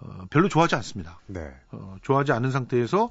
어, 0.00 0.26
별로 0.30 0.48
좋아하지 0.48 0.74
않습니다. 0.76 1.20
네. 1.26 1.54
어, 1.70 1.96
좋아하지 2.02 2.32
않은 2.32 2.50
상태에서 2.50 3.10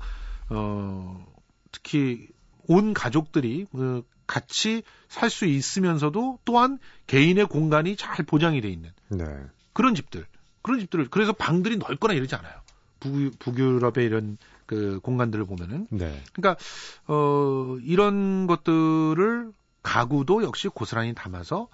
어, 0.49 1.25
특히 1.71 2.27
온 2.67 2.93
가족들이 2.93 3.65
그 3.71 4.03
같이 4.25 4.83
살 5.09 5.29
수 5.29 5.45
있으면서도 5.45 6.39
또한 6.45 6.79
개인의 7.07 7.45
공간이 7.47 7.95
잘 7.95 8.25
보장이 8.25 8.61
돼 8.61 8.69
있는 8.69 8.91
네. 9.09 9.25
그런 9.73 9.95
집들 9.95 10.25
그런 10.61 10.79
집들을 10.79 11.09
그래서 11.09 11.33
방들이 11.33 11.77
넓거나 11.77 12.13
이러지 12.13 12.35
않아요. 12.35 12.53
북, 12.99 13.37
북유럽의 13.39 14.05
이런 14.05 14.37
그 14.65 14.99
공간들을 15.01 15.45
보면은 15.45 15.87
네. 15.91 16.21
그러니까 16.31 16.61
어 17.07 17.77
이런 17.83 18.47
것들을 18.47 19.51
가구도 19.83 20.43
역시 20.43 20.69
고스란히 20.69 21.13
담아서 21.13 21.67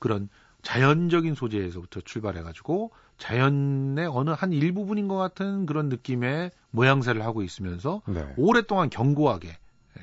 그런 0.00 0.28
자연적인 0.62 1.34
소재에서부터 1.36 2.00
출발해 2.00 2.42
가지고 2.42 2.90
자연의 3.18 4.06
어느 4.06 4.30
한 4.30 4.52
일부분인 4.52 5.06
것 5.06 5.16
같은 5.16 5.66
그런 5.66 5.88
느낌의 5.88 6.50
모양새를 6.70 7.24
하고 7.24 7.42
있으면서 7.42 8.02
네. 8.06 8.26
오랫동안 8.36 8.90
견고하게 8.90 9.48
예, 9.48 10.02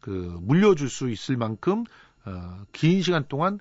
그 0.00 0.38
물려줄 0.42 0.88
수 0.88 1.10
있을 1.10 1.36
만큼 1.36 1.84
어, 2.24 2.64
긴 2.72 3.02
시간 3.02 3.24
동안 3.28 3.58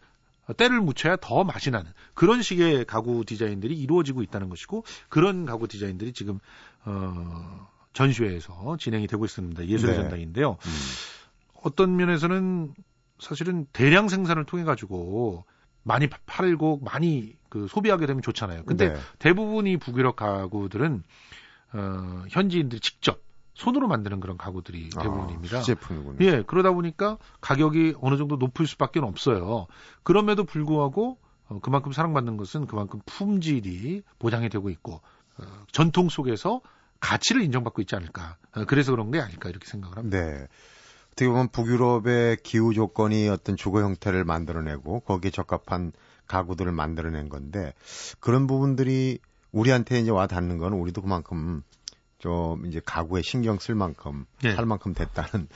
때를 0.57 0.81
묻혀야 0.81 1.17
더 1.17 1.43
맛이 1.43 1.71
나는 1.71 1.91
그런 2.13 2.41
식의 2.41 2.85
가구 2.85 3.23
디자인들이 3.25 3.77
이루어지고 3.77 4.21
있다는 4.23 4.49
것이고 4.49 4.83
그런 5.09 5.45
가구 5.45 5.67
디자인들이 5.67 6.13
지금 6.13 6.39
어, 6.83 7.67
전시회에서 7.93 8.77
진행이 8.77 9.07
되고 9.07 9.23
있습니다. 9.25 9.67
예술의 9.67 9.95
네. 9.95 10.01
전당인데요. 10.01 10.51
음. 10.51 10.71
어떤 11.63 11.95
면에서는 11.95 12.73
사실은 13.19 13.67
대량 13.71 14.09
생산을 14.09 14.45
통해 14.45 14.63
가지고 14.63 15.45
많이 15.83 16.07
파- 16.07 16.19
팔고 16.25 16.81
많이 16.83 17.35
그 17.49 17.67
소비하게 17.67 18.05
되면 18.05 18.21
좋잖아요. 18.21 18.63
근데 18.65 18.93
네. 18.93 18.99
대부분 19.19 19.67
이 19.67 19.77
북유럽 19.77 20.15
가구들은 20.15 21.03
어, 21.73 22.23
현지인들이 22.29 22.79
직접 22.79 23.21
손으로 23.53 23.87
만드는 23.87 24.19
그런 24.19 24.37
가구들이 24.37 24.89
대부분입니다. 24.89 25.57
아, 25.57 25.61
수제품이군요. 25.61 26.17
예, 26.25 26.43
그러다 26.47 26.71
보니까 26.71 27.17
가격이 27.41 27.95
어느 27.99 28.17
정도 28.17 28.37
높을 28.37 28.65
수밖에 28.65 28.99
없어요. 28.99 29.67
그럼에도 30.03 30.43
불구하고 30.43 31.17
어, 31.47 31.59
그만큼 31.61 31.91
사랑받는 31.91 32.37
것은 32.37 32.67
그만큼 32.67 33.01
품질이 33.05 34.03
보장이 34.19 34.49
되고 34.49 34.69
있고 34.69 35.01
어, 35.37 35.43
전통 35.71 36.09
속에서 36.09 36.61
가치를 36.99 37.41
인정받고 37.41 37.81
있지 37.81 37.95
않을까. 37.95 38.37
어, 38.55 38.65
그래서 38.65 38.91
그런 38.91 39.11
게 39.11 39.19
아닐까 39.19 39.49
이렇게 39.49 39.67
생각을 39.67 39.97
합니다. 39.97 40.17
네. 40.17 40.47
어떻게 41.21 41.27
보면 41.27 41.49
북유럽의 41.49 42.37
기후 42.41 42.73
조건이 42.73 43.29
어떤 43.29 43.55
주거 43.55 43.83
형태를 43.83 44.23
만들어내고 44.23 45.01
거기에 45.01 45.29
적합한 45.29 45.91
가구들을 46.25 46.71
만들어낸 46.71 47.29
건데 47.29 47.75
그런 48.19 48.47
부분들이 48.47 49.19
우리한테 49.51 49.99
이제 49.99 50.09
와 50.09 50.25
닿는 50.25 50.57
건 50.57 50.73
우리도 50.73 51.03
그만큼 51.03 51.61
좀 52.17 52.65
이제 52.65 52.81
가구에 52.83 53.21
신경 53.21 53.59
쓸 53.59 53.75
만큼 53.75 54.25
예. 54.45 54.49
할 54.49 54.65
만큼 54.65 54.95
됐다는 54.95 55.47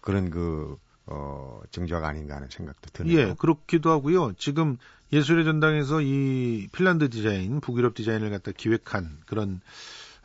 그런 0.00 0.30
그 0.30 0.78
어, 1.04 1.60
증조가 1.70 2.08
아닌가 2.08 2.36
하는 2.36 2.48
생각도 2.48 2.88
드네요. 2.90 3.18
예, 3.18 3.34
그렇기도 3.38 3.90
하고요. 3.90 4.32
지금 4.38 4.78
예술의 5.12 5.44
전당에서 5.44 6.00
이 6.00 6.68
핀란드 6.72 7.10
디자인, 7.10 7.60
북유럽 7.60 7.94
디자인을 7.94 8.30
갖다 8.30 8.52
기획한 8.56 9.18
그런 9.26 9.60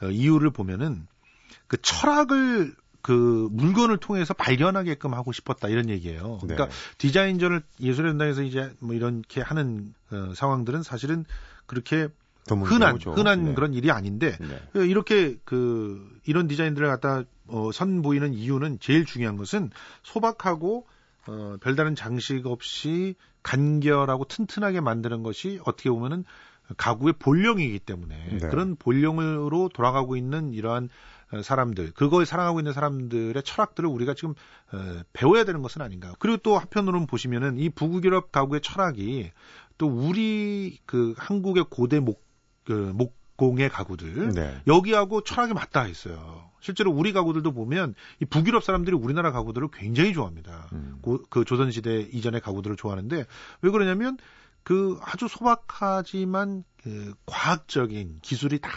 어, 0.02 0.08
이유를 0.08 0.52
보면은 0.52 1.06
그 1.68 1.82
철학을 1.82 2.76
그 3.06 3.50
물건을 3.52 3.98
통해서 3.98 4.34
발견하게끔 4.34 5.14
하고 5.14 5.32
싶었다 5.32 5.68
이런 5.68 5.90
얘기예요. 5.90 6.40
네. 6.42 6.56
그러니까 6.56 6.76
디자인전을 6.98 7.62
예술의 7.80 8.14
전당에서 8.14 8.42
이제 8.42 8.74
뭐 8.80 8.96
이렇게 8.96 9.42
하는 9.42 9.94
어, 10.12 10.34
상황들은 10.34 10.82
사실은 10.82 11.24
그렇게 11.68 12.08
흔한 12.50 12.98
흔한 12.98 13.46
네. 13.46 13.54
그런 13.54 13.76
일이 13.76 13.92
아닌데 13.92 14.36
네. 14.40 14.88
이렇게 14.88 15.38
그 15.46 16.20
이런 16.26 16.48
디자인들을 16.48 16.88
갖다 16.88 17.26
어, 17.46 17.70
선보이는 17.72 18.34
이유는 18.34 18.80
제일 18.80 19.06
중요한 19.06 19.38
것은 19.38 19.70
소박하고 20.02 20.88
어, 21.28 21.58
별다른 21.62 21.94
장식 21.94 22.48
없이 22.48 23.14
간결하고 23.44 24.26
튼튼하게 24.26 24.82
만드는 24.82 25.22
것이 25.22 25.60
어떻게 25.64 25.92
보면은 25.92 26.24
가구의 26.78 27.14
본령이기 27.20 27.78
때문에 27.78 28.30
네. 28.32 28.48
그런 28.50 28.76
본령으로 28.76 29.70
돌아가고 29.72 30.18
있는 30.18 30.56
이러한 30.56 30.86
어, 30.86 30.90
사람들, 31.42 31.92
그걸 31.94 32.26
사랑하고 32.26 32.60
있는 32.60 32.74
사람들의 32.74 33.42
철학들을 33.44 33.90
우리가 33.90 34.14
지금 34.14 34.34
어, 34.72 35.02
배워야 35.14 35.44
되는 35.44 35.62
것은 35.62 35.82
아닌가. 35.82 36.14
그리고 36.20 36.38
또 36.38 36.58
한편으로는 36.58 37.08
보시면은 37.08 37.58
이 37.58 37.70
북유럽 37.70 38.32
가구의 38.32 38.62
철학이 38.62 39.32
또 39.78 39.88
우리 39.88 40.80
그 40.86 41.14
한국의 41.18 41.66
고대 41.70 42.00
목, 42.00 42.24
그 42.64 42.94
목공의 42.96 43.70
가구들 43.70 44.30
네. 44.34 44.62
여기하고 44.68 45.22
철학이 45.22 45.54
맞닿아 45.54 45.88
있어요. 45.88 46.50
실제로 46.60 46.92
우리 46.92 47.14
가구들도 47.14 47.52
보면 47.54 47.94
이 48.22 48.26
북유럽 48.26 48.64
사람들이 48.64 48.96
우리나라 48.96 49.32
가구들을 49.32 49.70
굉장히 49.74 50.14
좋아합니다. 50.14 50.70
음. 50.74 50.98
고, 51.02 51.22
그 51.30 51.46
조선시대 51.46 52.10
이전의 52.12 52.42
가구들을 52.42 52.76
좋아하는데 52.76 53.26
왜 53.62 53.70
그러냐면 53.70 54.18
그 54.64 54.98
아주 55.04 55.28
소박하지만 55.28 56.64
그 56.82 57.14
과학적인 57.28 58.20
기술이 58.24 58.60
다 58.60 58.70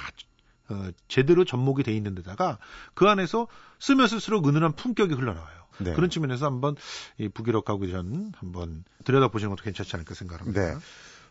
어, 0.70 0.88
제대로 1.08 1.44
접목이 1.44 1.82
돼 1.82 1.92
있는 1.92 2.14
데다가 2.14 2.58
그 2.94 3.08
안에서 3.08 3.46
쓰면 3.78 4.08
쓸수록 4.08 4.46
은은한 4.48 4.72
품격이 4.72 5.14
흘러나와요. 5.14 5.58
네. 5.80 5.92
그런 5.94 6.10
측면에서 6.10 6.46
한번 6.46 6.74
이 7.18 7.28
북유럽 7.28 7.64
가구전 7.64 8.32
한번 8.36 8.84
들여다보시는 9.04 9.50
것도 9.50 9.62
괜찮지 9.62 9.94
않을까 9.96 10.14
생각합니다. 10.14 10.60
네. 10.60 10.76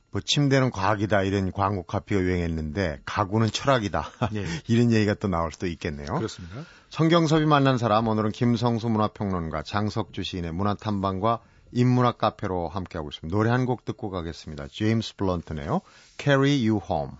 뭐 0.10 0.22
침대는 0.22 0.72
과학이다 0.72 1.24
이런 1.24 1.52
광고 1.52 1.84
카피가 1.84 2.22
유행했는데 2.22 3.02
가구는 3.04 3.48
철학이다 3.52 4.10
네. 4.32 4.46
이런 4.68 4.92
얘기가 4.94 5.16
또 5.16 5.28
나올 5.28 5.52
수도 5.52 5.68
있겠네요. 5.68 6.08
그렇습니다. 6.16 6.64
성경섭이 6.90 7.46
만난 7.46 7.78
사람 7.78 8.08
오늘은 8.08 8.32
김성수 8.32 8.88
문화평론가 8.88 9.64
장석주 9.64 10.24
시인의 10.24 10.54
문화탐방과 10.54 11.40
인문학 11.74 12.18
카페로 12.18 12.70
함께하고 12.70 13.10
있습니다. 13.10 13.36
노래 13.36 13.50
한 13.50 13.66
곡 13.66 13.84
듣고 13.84 14.10
가겠습니다. 14.10 14.68
제임스 14.72 15.18
블런트네요. 15.18 15.82
Carry 16.18 16.66
You 16.70 16.80
Home. 16.90 17.12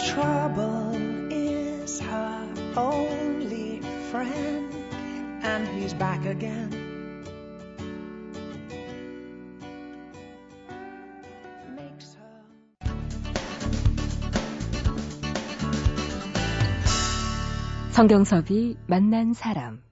Trouble 0.00 0.96
is 1.30 2.00
her 2.00 2.46
only 2.76 3.80
friend, 4.10 4.74
and 5.42 5.68
he's 5.68 5.94
back 5.94 6.24
again. 6.26 6.90
성경섭이 17.92 18.78
만난 18.86 19.34
사람. 19.34 19.82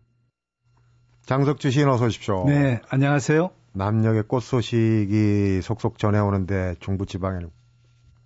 장석주 1.27 1.71
시인 1.71 1.89
어서 1.89 2.07
오십시오. 2.07 2.45
네, 2.47 2.81
안녕하세요. 2.89 3.51
남녘의 3.75 4.23
꽃 4.29 4.41
소식이 4.41 5.61
속속 5.63 5.99
전해오는데 5.99 6.77
중부지방에는 6.81 7.51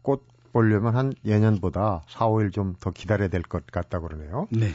꽃 0.02 0.31
보려면 0.52 0.94
한 0.96 1.12
예년보다 1.24 2.02
4, 2.08 2.26
5일 2.28 2.52
좀 2.52 2.74
더 2.80 2.90
기다려야 2.90 3.28
될 3.28 3.42
것 3.42 3.66
같다고 3.66 4.08
그러네요. 4.08 4.46
네. 4.50 4.72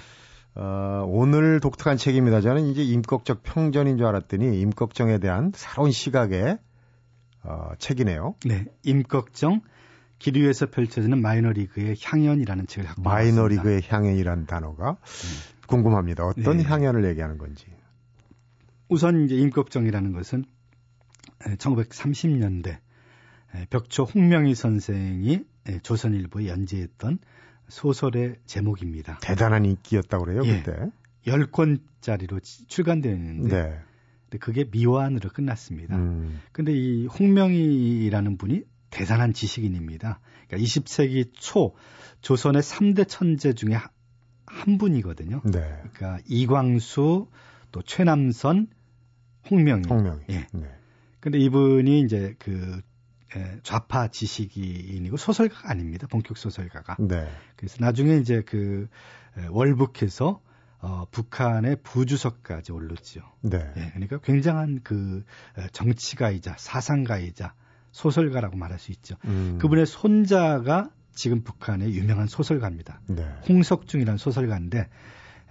어, 0.55 1.03
오늘 1.07 1.59
독특한 1.59 1.97
책입니다. 1.97 2.41
저는 2.41 2.65
이제 2.67 2.83
임꺽정 2.83 3.37
평전인 3.43 3.97
줄 3.97 4.07
알았더니 4.07 4.59
임꺽정에 4.61 5.19
대한 5.19 5.51
새로운 5.55 5.91
시각의 5.91 6.57
어, 7.43 7.69
책이네요. 7.77 8.35
네. 8.45 8.65
임꺽정 8.83 9.61
길 10.19 10.35
위에서 10.37 10.65
펼쳐지는 10.65 11.21
마이너리그의 11.21 11.95
향연이라는 12.01 12.65
책을 12.65 12.87
갖고 12.87 13.01
마이너리그의 13.03 13.83
향연이라는 13.87 14.47
단어가 14.47 14.97
네. 15.03 15.57
궁금합니다. 15.67 16.25
어떤 16.25 16.57
네. 16.57 16.63
향연을 16.63 17.05
얘기하는 17.05 17.37
건지. 17.37 17.67
우선 18.89 19.25
이제 19.25 19.35
임꺽정이라는 19.35 20.13
것은 20.13 20.45
1930년대 21.59 22.77
벽초 23.69 24.03
홍명희 24.03 24.55
선생이 24.55 25.41
조선일보에 25.83 26.47
연재했던 26.47 27.19
소설의 27.67 28.37
제목입니다. 28.45 29.19
대단한 29.21 29.65
인기였다고 29.65 30.25
그래요, 30.25 30.41
예, 30.45 30.61
그때. 30.61 30.89
10권짜리로 31.25 32.41
출간되어 32.67 33.11
있는데 33.13 33.63
네. 33.63 33.79
근데 34.29 34.37
그게 34.39 34.65
미완으로 34.69 35.29
끝났습니다. 35.29 35.95
음. 35.95 36.41
근데 36.51 36.73
이 36.73 37.05
홍명희라는 37.07 38.37
분이 38.37 38.63
대단한 38.89 39.33
지식인입니다. 39.33 40.19
그러니까 40.47 40.65
20세기 40.65 41.31
초 41.33 41.75
조선의 42.21 42.61
3대 42.61 43.07
천재 43.07 43.53
중에 43.53 43.77
한 44.45 44.77
분이거든요. 44.77 45.41
네. 45.45 45.59
그러니까 45.93 46.19
이광수, 46.27 47.27
또 47.71 47.81
최남선, 47.81 48.67
홍명희. 49.49 49.87
홍명희. 49.89 50.23
예. 50.29 50.47
네. 50.53 50.67
근데 51.19 51.39
이분이 51.39 52.01
이제 52.01 52.35
그 52.39 52.81
좌파 53.63 54.07
지식인이고 54.07 55.17
소설가가 55.17 55.69
아닙니다. 55.69 56.07
본격 56.07 56.37
소설가가. 56.37 56.97
네. 56.99 57.27
그래서 57.55 57.77
나중에 57.79 58.17
이제 58.17 58.41
그 58.45 58.87
월북해서 59.49 60.41
어, 60.79 61.05
북한의 61.09 61.77
부주석까지 61.83 62.71
올랐죠. 62.71 63.21
네. 63.41 63.57
예, 63.77 63.89
그러니까 63.93 64.19
굉장한 64.19 64.81
그 64.83 65.23
정치가이자 65.71 66.55
사상가이자 66.57 67.53
소설가라고 67.91 68.57
말할 68.57 68.77
수 68.77 68.91
있죠. 68.91 69.15
음. 69.25 69.57
그분의 69.59 69.87
손자가 69.87 70.89
지금 71.13 71.43
북한의 71.43 71.95
유명한 71.95 72.27
소설가입니다. 72.27 73.01
네. 73.07 73.27
홍석중이라는 73.49 74.17
소설가인데 74.17 74.87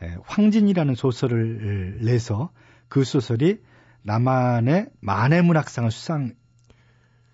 에, 0.02 0.16
황진이라는 0.22 0.94
소설을 0.94 1.98
내서 2.02 2.52
그 2.88 3.02
소설이 3.02 3.60
남한의 4.02 4.90
만해문학상을 5.00 5.90
수상 5.90 6.34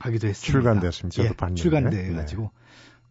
하기도 0.03 0.29
했습니다. 0.29 0.53
출간됐습니다. 0.53 1.15
저도 1.15 1.29
예, 1.29 1.33
봤는데. 1.37 1.63
출간돼 1.63 2.13
가지고 2.13 2.43
네. 2.43 2.49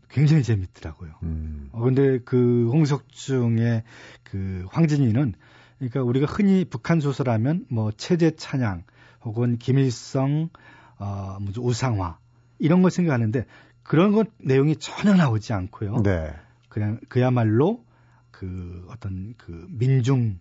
굉장히 0.10 0.44
재밌더라고요. 0.44 1.12
음. 1.24 1.70
어, 1.72 1.82
근데 1.82 2.20
그 2.20 2.70
홍석중의 2.72 3.84
그 4.24 4.66
황진이는 4.70 5.34
그러니까 5.78 6.04
우리가 6.04 6.28
흔히 6.28 6.66
북한 6.66 7.00
소설하면 7.00 7.66
뭐 7.70 7.92
체제 7.92 8.32
찬양 8.36 8.84
혹은 9.24 9.58
김일성 9.58 10.50
어 10.98 11.38
무슨 11.40 11.64
우상화 11.64 12.18
이런 12.60 12.82
걸 12.82 12.92
생각하는데 12.92 13.46
그런 13.84 14.12
것 14.12 14.28
내용이 14.38 14.76
전혀 14.76 15.16
나오지 15.16 15.54
않고요. 15.54 16.04
네. 16.04 16.34
그냥 16.70 17.00
그야말로 17.10 17.84
그 18.32 18.86
어떤 18.90 19.34
그 19.38 19.66
민중 19.70 20.40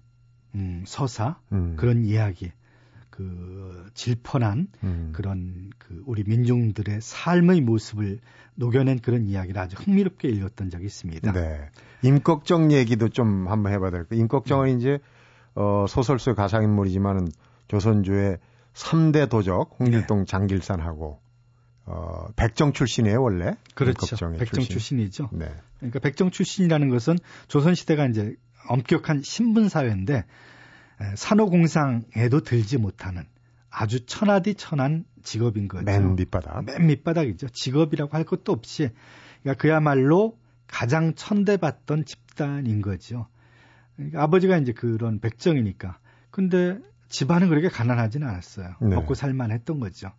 음, 0.55 0.83
서사 0.87 1.39
음. 1.53 1.77
그런 1.77 2.05
이야기 2.05 2.51
그 3.21 3.91
질펀한 3.93 4.69
음. 4.83 5.13
그런 5.15 5.71
그 5.77 6.03
우리 6.07 6.25
민중들의 6.25 7.01
삶의 7.03 7.61
모습을 7.61 8.19
녹여낸 8.55 9.01
그런 9.01 9.27
이야기를 9.27 9.61
아주 9.61 9.77
흥미롭게 9.79 10.29
읽었던 10.29 10.71
적이 10.71 10.87
있습니다. 10.87 11.33
네. 11.33 11.69
임꺽정 12.03 12.73
얘기도 12.73 13.11
좀 13.11 13.47
한번 13.49 13.73
해봐야 13.75 13.91
될까요? 13.91 14.19
임꺽정은 14.21 14.69
음. 14.69 14.79
이제 14.79 14.99
어, 15.55 15.85
소설 15.87 16.19
속 16.19 16.35
가상인물이지만은 16.35 17.29
조선주의 17.69 18.39
3대 18.73 19.29
도적 19.29 19.77
홍길동 19.79 20.21
네. 20.21 20.25
장길산하고 20.25 21.21
어, 21.85 22.29
백정 22.37 22.73
출신이에요 22.73 23.21
원래. 23.23 23.55
그렇죠. 23.75 24.17
백정 24.39 24.65
출신. 24.65 24.99
이죠 25.01 25.29
네. 25.33 25.53
그러니까 25.79 25.99
백정 25.99 26.31
출신이라는 26.31 26.89
것은 26.89 27.19
조선 27.49 27.75
시대가 27.75 28.07
이제 28.07 28.35
엄격한 28.69 29.23
신분 29.23 29.69
사회인데 29.69 30.25
산호공상에도 31.15 32.41
들지 32.43 32.79
못하는 32.79 33.25
아주 33.71 34.05
천하디 34.05 34.55
천한 34.55 35.05
직업인 35.23 35.69
거죠. 35.69 35.85
맨 35.85 36.17
밑바닥. 36.17 36.65
맨 36.65 36.87
밑바닥이죠. 36.87 37.49
직업이라고 37.51 38.17
할 38.17 38.25
것도 38.25 38.53
없이 38.53 38.91
그러니까 39.43 39.61
그야말로 39.61 40.39
가장 40.67 41.15
천대받던 41.15 42.05
집단인 42.05 42.83
거죠. 42.83 43.27
그러니까 43.97 44.23
아버지가 44.23 44.59
이제 44.59 44.73
그런 44.73 45.21
백정이니까. 45.21 45.99
근데 46.31 46.79
집안은 47.09 47.49
그렇게 47.49 47.69
가난하지는 47.69 48.27
않았어요. 48.27 48.77
네. 48.81 48.89
먹고 48.95 49.15
살만 49.15 49.51
했던 49.51 49.81
거죠. 49.81 50.13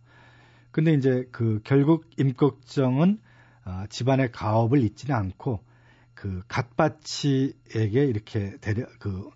근데 0.70 0.92
이제 0.94 1.26
그 1.32 1.60
결국 1.64 2.08
임꺽정은 2.16 3.18
어, 3.64 3.84
집안의 3.88 4.32
가업을 4.32 4.82
잊지는 4.82 5.14
않고 5.14 5.62
그 6.14 6.42
갓바치에게 6.48 8.04
이렇게 8.04 8.56
데려 8.60 8.86
그 8.98 9.28
어, 9.28 9.32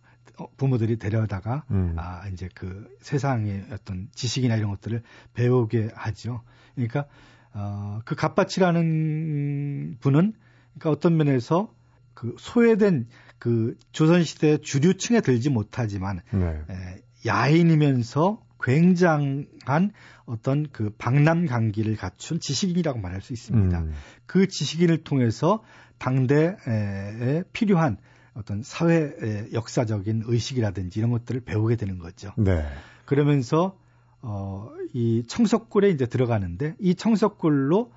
부모들이 0.56 0.98
데려다가 0.98 1.64
음. 1.70 1.94
아 1.96 2.26
이제 2.28 2.48
그 2.54 2.88
세상의 3.00 3.66
어떤 3.72 4.08
지식이나 4.14 4.56
이런 4.56 4.70
것들을 4.70 5.02
배우게 5.34 5.90
하죠. 5.94 6.42
그러니까 6.74 7.06
어, 7.52 8.00
그 8.04 8.14
갓바치라는 8.14 9.96
분은 10.00 10.34
그러니까 10.74 10.90
어떤 10.90 11.16
면에서 11.16 11.72
그 12.14 12.34
소외된 12.38 13.06
그 13.38 13.76
조선 13.92 14.24
시대 14.24 14.58
주류층에 14.58 15.20
들지 15.20 15.50
못하지만 15.50 16.20
네. 16.32 16.62
에, 16.70 17.02
야인이면서 17.26 18.42
굉장한 18.62 19.92
어떤 20.24 20.66
그 20.72 20.90
방남강기를 20.98 21.96
갖춘 21.96 22.40
지식인이라고 22.40 22.98
말할 22.98 23.20
수 23.20 23.32
있습니다. 23.32 23.78
음. 23.78 23.92
그 24.26 24.48
지식인을 24.48 25.04
통해서 25.04 25.62
당대에 25.98 27.42
필요한 27.52 27.98
어떤 28.36 28.62
사회 28.62 29.48
역사적인 29.52 30.24
의식이라든지 30.26 30.98
이런 30.98 31.10
것들을 31.10 31.40
배우게 31.40 31.76
되는 31.76 31.98
거죠. 31.98 32.32
네. 32.36 32.64
그러면서 33.06 33.78
어, 34.20 34.70
이 34.92 35.22
청석골에 35.26 35.90
이제 35.90 36.06
들어가는데 36.06 36.76
이 36.78 36.94
청석골로 36.94 37.92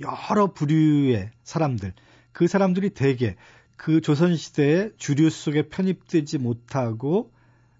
여러 0.00 0.52
부류의 0.52 1.30
사람들, 1.44 1.92
그 2.32 2.48
사람들이 2.48 2.90
대개 2.90 3.36
그 3.76 4.00
조선 4.00 4.36
시대의 4.36 4.92
주류 4.96 5.30
속에 5.30 5.68
편입되지 5.68 6.38
못하고 6.38 7.30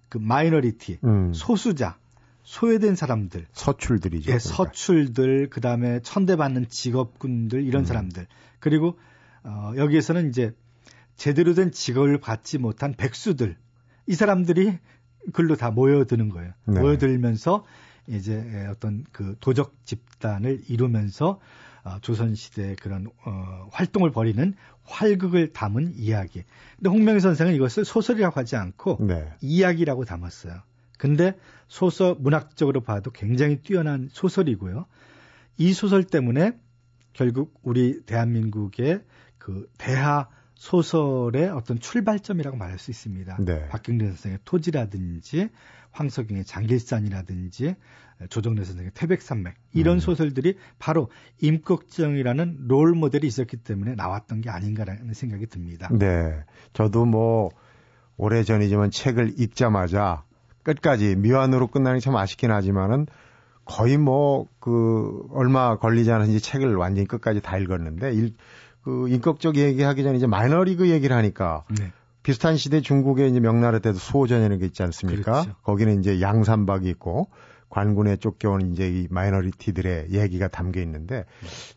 그 0.07 0.17
마이너리티, 0.17 0.99
음. 1.03 1.33
소수자, 1.33 1.97
소외된 2.43 2.95
사람들, 2.95 3.47
서출들이죠. 3.51 4.31
예, 4.31 4.37
그러니까. 4.37 4.39
서출들, 4.39 5.49
그 5.49 5.59
다음에 5.59 5.99
천대받는 6.01 6.69
직업군들 6.69 7.63
이런 7.63 7.83
음. 7.83 7.85
사람들, 7.85 8.27
그리고 8.59 8.97
어, 9.43 9.73
여기에서는 9.75 10.29
이제 10.29 10.53
제대로 11.15 11.53
된 11.53 11.71
직업을 11.71 12.19
받지 12.19 12.57
못한 12.57 12.93
백수들, 12.93 13.55
이 14.07 14.13
사람들이 14.13 14.77
글로 15.33 15.55
다 15.55 15.71
모여드는 15.71 16.29
거예요. 16.29 16.53
네. 16.65 16.79
모여들면서 16.79 17.65
이제 18.07 18.67
어떤 18.69 19.03
그 19.11 19.35
도적 19.39 19.73
집단을 19.85 20.61
이루면서 20.67 21.39
어, 21.83 21.99
조선시대 22.01 22.75
그런 22.81 23.07
어, 23.25 23.67
활동을 23.71 24.11
벌이는 24.11 24.55
활극을 24.83 25.53
담은 25.53 25.93
이야기. 25.95 26.43
근데 26.77 26.89
홍명희 26.89 27.19
선생은 27.19 27.53
이것을 27.53 27.85
소설이라고 27.85 28.39
하지 28.39 28.55
않고 28.55 28.97
네. 29.01 29.31
이야기라고 29.41 30.05
담았어요. 30.05 30.61
근데 30.97 31.37
소설 31.67 32.15
문학적으로 32.19 32.81
봐도 32.81 33.11
굉장히 33.11 33.57
뛰어난 33.57 34.09
소설이고요. 34.11 34.85
이 35.57 35.73
소설 35.73 36.03
때문에 36.03 36.57
결국 37.13 37.59
우리 37.63 38.01
대한민국의 38.05 39.01
그 39.37 39.69
대하 39.77 40.27
소설의 40.55 41.49
어떤 41.49 41.79
출발점이라고 41.79 42.57
말할 42.57 42.79
수 42.79 42.91
있습니다. 42.91 43.37
네. 43.39 43.67
박경래 43.67 44.05
선생의 44.07 44.39
토지라든지 44.45 45.49
황석영의 45.91 46.45
장길산이라든지 46.45 47.75
조정래 48.29 48.63
선생의 48.63 48.91
태백산맥 48.93 49.55
이런 49.73 49.97
음. 49.97 49.99
소설들이 49.99 50.57
바로 50.79 51.09
임꺽정이라는 51.41 52.67
롤 52.67 52.93
모델이 52.93 53.27
있었기 53.27 53.57
때문에 53.57 53.95
나왔던 53.95 54.41
게 54.41 54.49
아닌가라는 54.49 55.13
생각이 55.13 55.47
듭니다. 55.47 55.89
네, 55.91 56.43
저도 56.73 57.05
뭐 57.05 57.49
오래 58.17 58.43
전이지만 58.43 58.91
책을 58.91 59.33
읽자마자 59.37 60.23
끝까지 60.63 61.15
미완으로 61.15 61.67
끝나는 61.67 61.99
게 61.99 62.03
참 62.03 62.15
아쉽긴 62.15 62.51
하지만은 62.51 63.07
거의 63.65 63.97
뭐 63.97 64.47
그 64.65 65.27
얼마 65.29 65.77
걸리지 65.77 66.11
않은지 66.11 66.39
책을 66.39 66.75
완전히 66.75 67.07
끝까지 67.07 67.39
다 67.39 67.55
읽었는데 67.59 68.13
일, 68.13 68.33
그 68.85 69.09
인격적 69.09 69.57
얘기하기 69.57 70.03
전에 70.03 70.15
이제 70.15 70.27
마이너리그 70.27 70.89
얘기를 70.89 71.15
하니까 71.15 71.63
네. 71.77 71.91
비슷한 72.21 72.55
시대 72.55 72.81
중국의 72.81 73.31
이제 73.31 73.39
명나라 73.39 73.79
때도 73.79 73.97
수호전이라는 73.97 74.59
게 74.59 74.65
있지 74.67 74.83
않습니까? 74.83 75.41
그렇죠. 75.41 75.55
거기는 75.63 75.99
이제 75.99 76.21
양산박이 76.21 76.87
있고 76.91 77.27
관군에 77.69 78.15
쫓겨온 78.17 78.71
이제 78.71 78.87
이 78.87 79.07
minority들의 79.09 80.11
얘기가 80.11 80.47
담겨 80.49 80.81
있는데 80.81 81.25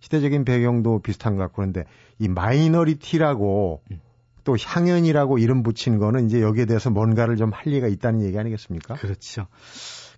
시대적인 0.01 0.44
배경도 0.44 1.01
비슷한 1.01 1.37
것 1.37 1.44
같고 1.44 1.57
그런데 1.57 1.85
이 2.18 2.29
minority라고 2.28 3.81
음. 3.90 4.01
또 4.44 4.57
향연이라고 4.59 5.38
이름 5.38 5.62
붙인 5.62 5.99
거는 5.99 6.27
이제 6.27 6.40
여기에 6.42 6.66
대해서 6.66 6.90
뭔가를 6.90 7.37
좀 7.37 7.53
할 7.53 7.73
리가 7.73 7.87
있다는 7.88 8.23
얘기 8.23 8.38
아니겠습니까? 8.38 8.94
그렇죠. 8.94 9.47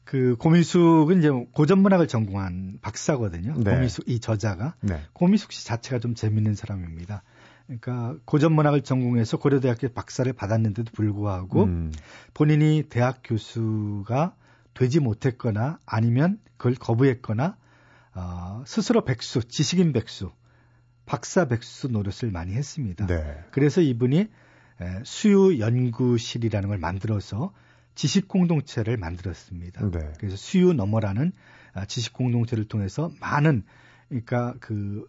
그 0.04 0.36
고미숙은 0.36 1.18
이제 1.18 1.30
고전문학을 1.30 2.08
전공한 2.08 2.78
박사거든요. 2.82 3.54
네. 3.58 3.74
고미숙 3.74 4.08
이 4.08 4.20
저자가 4.20 4.74
네. 4.80 5.00
고미숙 5.12 5.52
씨 5.52 5.66
자체가 5.66 6.00
좀 6.00 6.14
재밌는 6.14 6.54
사람입니다. 6.54 7.22
그러니까 7.66 8.16
고전문학을 8.24 8.82
전공해서 8.82 9.36
고려대학교 9.36 9.88
박사를 9.90 10.30
받았는데도 10.32 10.90
불구하고 10.92 11.64
음. 11.64 11.92
본인이 12.34 12.84
대학 12.88 13.20
교수가 13.22 14.34
되지 14.74 14.98
못했거나 14.98 15.78
아니면 15.86 16.40
그걸 16.56 16.74
거부했거나 16.74 17.56
어, 18.14 18.62
스스로 18.66 19.04
백수, 19.04 19.44
지식인 19.46 19.92
백수, 19.92 20.32
박사 21.06 21.46
백수 21.46 21.88
노릇을 21.88 22.32
많이 22.32 22.54
했습니다. 22.54 23.06
네. 23.06 23.44
그래서 23.52 23.80
이분이 23.80 24.28
수유 25.04 25.60
연구실이라는 25.60 26.68
걸 26.68 26.78
만들어서 26.78 27.52
지식 28.00 28.28
공동체를 28.28 28.96
만들었습니다. 28.96 29.90
네. 29.90 30.12
그래서 30.16 30.34
수유 30.34 30.72
너머라는 30.72 31.32
아, 31.74 31.84
지식 31.84 32.14
공동체를 32.14 32.64
통해서 32.64 33.10
많은 33.20 33.62
그러니까 34.08 34.54
그 34.58 35.06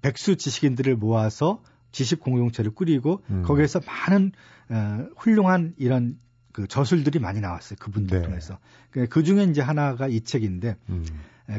백수 0.00 0.36
지식인들을 0.36 0.94
모아서 0.94 1.60
지식 1.90 2.20
공동체를 2.20 2.70
꾸리고 2.70 3.24
음. 3.30 3.42
거기에서 3.42 3.80
많은 3.84 4.30
어, 4.68 5.08
훌륭한 5.16 5.74
이런 5.76 6.20
그 6.52 6.68
저술들이 6.68 7.18
많이 7.18 7.40
나왔어요. 7.40 7.76
그분들 7.80 8.20
네. 8.20 8.24
통해서. 8.24 8.60
그, 8.92 9.08
그 9.08 9.24
중에 9.24 9.42
이제 9.42 9.60
하나가 9.60 10.06
이 10.06 10.20
책인데 10.20 10.76
음. 10.90 11.04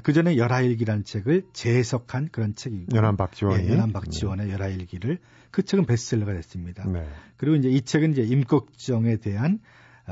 그 0.04 0.14
전에 0.14 0.38
열하일기라는 0.38 1.04
책을 1.04 1.48
재해석한 1.52 2.30
그런 2.32 2.56
책이고 2.56 2.96
연한 2.96 3.18
박지원이 3.18 3.66
예, 3.66 3.74
연한 3.74 3.92
박지원의 3.92 4.48
네. 4.48 4.54
열하일기를 4.54 5.20
그 5.52 5.64
책은 5.64 5.86
베스트셀러가 5.86 6.32
됐습니다. 6.32 6.88
네. 6.88 7.06
그리고 7.36 7.58
이제 7.58 7.68
이 7.68 7.82
책은 7.82 8.14
이제 8.14 8.22
임꺽정에 8.22 9.18
대한 9.18 9.60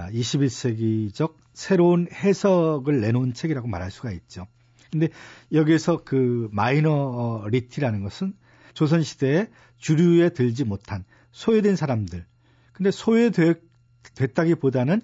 21세기적 0.06 1.32
아, 1.32 1.36
새로운 1.54 2.08
해석을 2.12 3.02
내놓은 3.02 3.34
책이라고 3.34 3.68
말할 3.68 3.92
수가 3.92 4.12
있죠. 4.12 4.48
근데 4.92 5.10
여기에서 5.52 6.04
그 6.04 6.50
마이너리티라는 6.52 8.04
것은 8.04 8.34
조선시대에 8.74 9.50
주류에 9.78 10.30
들지 10.30 10.64
못한 10.64 11.04
소외된 11.32 11.76
사람들. 11.76 12.26
근데 12.72 12.92
소외됐다기보다는 12.92 15.02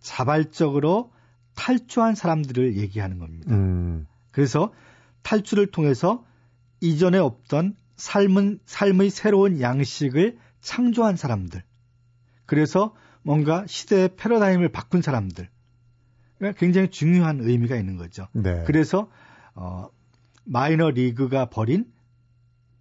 자발적으로 0.00 1.12
탈주한 1.54 2.14
사람들을 2.14 2.76
얘기하는 2.76 3.18
겁니다. 3.18 3.52
음. 3.52 4.06
그래서 4.30 4.72
탈주를 5.22 5.66
통해서 5.66 6.24
이전에 6.80 7.18
없던 7.18 7.74
삶은, 7.96 8.60
삶의 8.64 9.10
새로운 9.10 9.60
양식을 9.60 10.38
창조한 10.60 11.16
사람들. 11.16 11.62
그래서 12.44 12.94
뭔가 13.26 13.64
시대의 13.66 14.10
패러다임을 14.16 14.68
바꾼 14.68 15.02
사람들. 15.02 15.48
그러니까 16.38 16.60
굉장히 16.60 16.88
중요한 16.90 17.40
의미가 17.40 17.76
있는 17.76 17.96
거죠. 17.96 18.28
네. 18.32 18.62
그래서 18.66 19.10
어, 19.54 19.88
마이너 20.44 20.90
리그가 20.90 21.46
벌인 21.46 21.86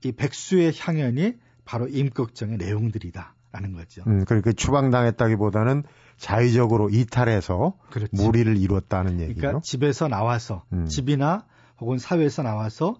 이 0.03 0.11
백수의 0.11 0.73
향연이 0.77 1.33
바로 1.63 1.87
임꺽정의 1.87 2.57
내용들이다라는 2.57 3.73
거죠. 3.73 4.03
음, 4.05 4.23
그러니까 4.25 4.51
추방당했다기보다는 4.51 5.83
자의적으로 6.17 6.89
이탈해서 6.91 7.77
그렇지. 7.89 8.15
무리를 8.15 8.55
이뤘다는 8.55 9.19
얘기죠. 9.21 9.39
그러니까 9.39 9.61
집에서 9.63 10.07
나와서 10.07 10.63
음. 10.73 10.85
집이나 10.85 11.47
혹은 11.79 11.97
사회에서 11.97 12.43
나와서 12.43 12.97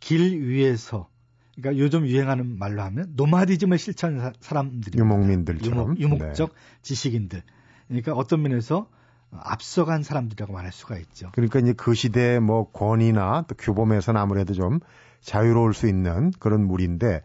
길 0.00 0.42
위에서 0.48 1.08
그러니까 1.56 1.82
요즘 1.82 2.06
유행하는 2.06 2.58
말로 2.58 2.82
하면 2.82 3.12
노마디즘을 3.14 3.78
실천한 3.78 4.32
사람들이 4.40 4.98
유목민들처럼 4.98 5.98
유목, 5.98 6.34
적 6.34 6.50
네. 6.50 6.60
지식인들. 6.82 7.42
그러니까 7.88 8.12
어떤 8.12 8.42
면에서 8.42 8.88
앞서간 9.30 10.02
사람들이라고 10.02 10.52
말할 10.52 10.72
수가 10.72 10.98
있죠. 10.98 11.30
그러니까 11.32 11.58
이제 11.58 11.72
그 11.72 11.94
시대의 11.94 12.40
뭐 12.40 12.70
권위나 12.70 13.44
또 13.48 13.54
규범에서는 13.54 14.20
아무래도 14.20 14.54
좀 14.54 14.80
자유로울 15.20 15.74
수 15.74 15.88
있는 15.88 16.32
그런 16.38 16.66
무리인데 16.66 17.22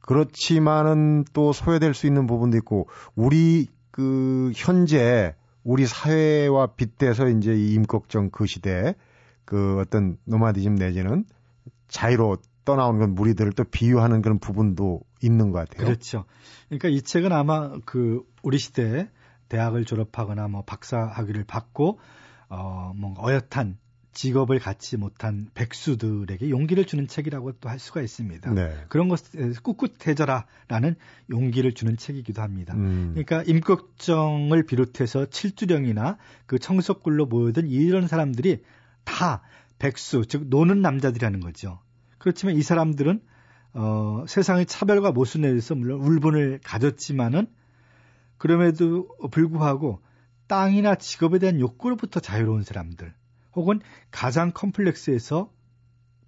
그렇지만은 0.00 1.24
또 1.32 1.52
소외될 1.52 1.94
수 1.94 2.06
있는 2.06 2.26
부분도 2.26 2.56
있고 2.58 2.88
우리 3.14 3.68
그 3.90 4.52
현재 4.54 5.34
우리 5.64 5.86
사회와 5.86 6.68
빗대서 6.74 7.28
이제 7.28 7.54
이 7.54 7.74
임꺽정 7.74 8.30
그 8.30 8.46
시대에 8.46 8.94
그 9.44 9.80
어떤 9.80 10.16
노마디즘 10.24 10.74
내지는 10.74 11.24
자유로 11.88 12.38
떠나오는 12.64 13.00
건 13.00 13.14
무리들을 13.14 13.52
또 13.52 13.64
비유하는 13.64 14.22
그런 14.22 14.38
부분도 14.38 15.00
있는 15.20 15.50
것 15.50 15.58
같아요. 15.58 15.86
그렇죠. 15.86 16.24
그러니까 16.68 16.88
이 16.88 17.02
책은 17.02 17.32
아마 17.32 17.72
그 17.84 18.22
우리 18.42 18.58
시대에 18.58 19.08
대학을 19.48 19.84
졸업하거나 19.84 20.48
뭐 20.48 20.62
박사 20.64 20.98
학위를 20.98 21.44
받고 21.44 21.98
어 22.48 22.92
뭔가 22.96 23.22
어엿한 23.22 23.78
직업을 24.12 24.58
갖지 24.58 24.98
못한 24.98 25.48
백수들에게 25.54 26.50
용기를 26.50 26.84
주는 26.84 27.06
책이라고 27.08 27.52
또 27.52 27.68
할 27.68 27.78
수가 27.78 28.02
있습니다. 28.02 28.52
네. 28.52 28.76
그런 28.88 29.08
것에 29.08 29.52
꿋꿋해져라라는 29.62 30.96
용기를 31.30 31.72
주는 31.72 31.96
책이기도 31.96 32.42
합니다. 32.42 32.74
음. 32.74 33.12
그러니까 33.14 33.42
임꺽정을 33.42 34.64
비롯해서 34.66 35.26
칠두령이나 35.26 36.18
그 36.46 36.58
청석굴로 36.58 37.26
모여든 37.26 37.68
이런 37.68 38.06
사람들이 38.06 38.62
다 39.04 39.42
백수, 39.78 40.26
즉 40.28 40.48
노는 40.48 40.82
남자들이라는 40.82 41.40
거죠. 41.40 41.80
그렇지만 42.22 42.54
이 42.54 42.62
사람들은 42.62 43.20
어, 43.74 44.24
세상의 44.28 44.66
차별과 44.66 45.10
모순에 45.10 45.48
대해서 45.48 45.74
물론 45.74 46.00
울분을 46.00 46.60
가졌지만은 46.62 47.48
그럼에도 48.38 49.08
불구하고 49.30 50.00
땅이나 50.46 50.94
직업에 50.94 51.38
대한 51.40 51.58
욕구로부터 51.58 52.20
자유로운 52.20 52.62
사람들, 52.62 53.12
혹은 53.54 53.80
가장 54.10 54.52
컴플렉스에서 54.52 55.50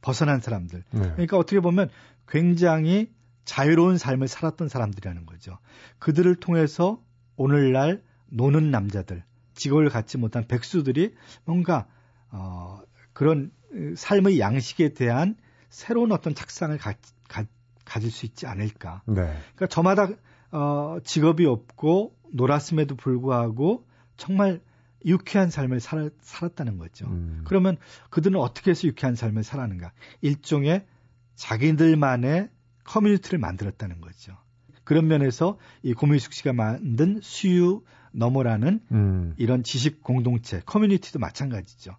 벗어난 0.01 0.41
사람들. 0.41 0.83
네. 0.91 1.01
그러니까 1.01 1.39
어떻게 1.39 1.61
보면 1.61 1.91
굉장히 2.27 3.13
자유로운 3.45 3.99
삶을 3.99 4.27
살았던 4.27 4.69
사람들이라는 4.69 5.27
거죠. 5.27 5.59
그들을 5.99 6.35
통해서 6.37 7.01
오늘날 7.37 8.03
노는 8.31 8.71
남자들, 8.71 9.23
직업을 9.55 9.91
갖지 9.91 10.19
못한 10.19 10.47
백수들이 10.49 11.15
뭔가 11.45 11.87
어, 12.31 12.81
그런 13.13 13.53
삶의 13.97 14.41
양식에 14.41 14.95
대한 14.95 15.37
새로운 15.75 16.13
어떤 16.13 16.37
착상을 16.37 16.79
가, 16.79 16.95
가, 17.29 17.45
가질 17.85 18.11
수 18.13 18.27
있지 18.27 18.47
않을까. 18.47 19.03
네. 19.07 19.15
그러니까 19.15 19.67
저마다 19.67 20.09
어, 20.53 20.99
직업이 21.03 21.47
없고 21.47 22.17
놀았음에도 22.33 22.95
불구하고 22.95 23.85
정말 24.17 24.61
유쾌한 25.05 25.51
삶을 25.51 25.81
살, 25.81 26.13
살았다는 26.21 26.79
거죠. 26.79 27.07
음. 27.07 27.43
그러면 27.45 27.77
그들은 28.11 28.39
어떻게 28.39 28.71
해서 28.71 28.87
유쾌한 28.87 29.17
삶을 29.17 29.43
살았는가? 29.43 29.91
일종의 30.21 30.87
자기들만의 31.35 32.51
커뮤니티를 32.85 33.41
만들었다는 33.41 34.01
거죠. 34.01 34.37
그런 34.85 35.09
면에서 35.09 35.59
이 35.83 35.93
고민숙 35.93 36.35
씨가 36.35 36.53
만든 36.53 37.19
수유 37.21 37.83
너머라는 38.13 38.81
음. 38.93 39.35
이런 39.39 39.65
지식 39.65 40.05
공동체, 40.05 40.63
커뮤니티도 40.65 41.19
마찬가지죠. 41.19 41.97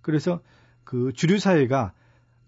그래서 0.00 0.42
그 0.82 1.12
주류 1.14 1.38
사회가 1.38 1.92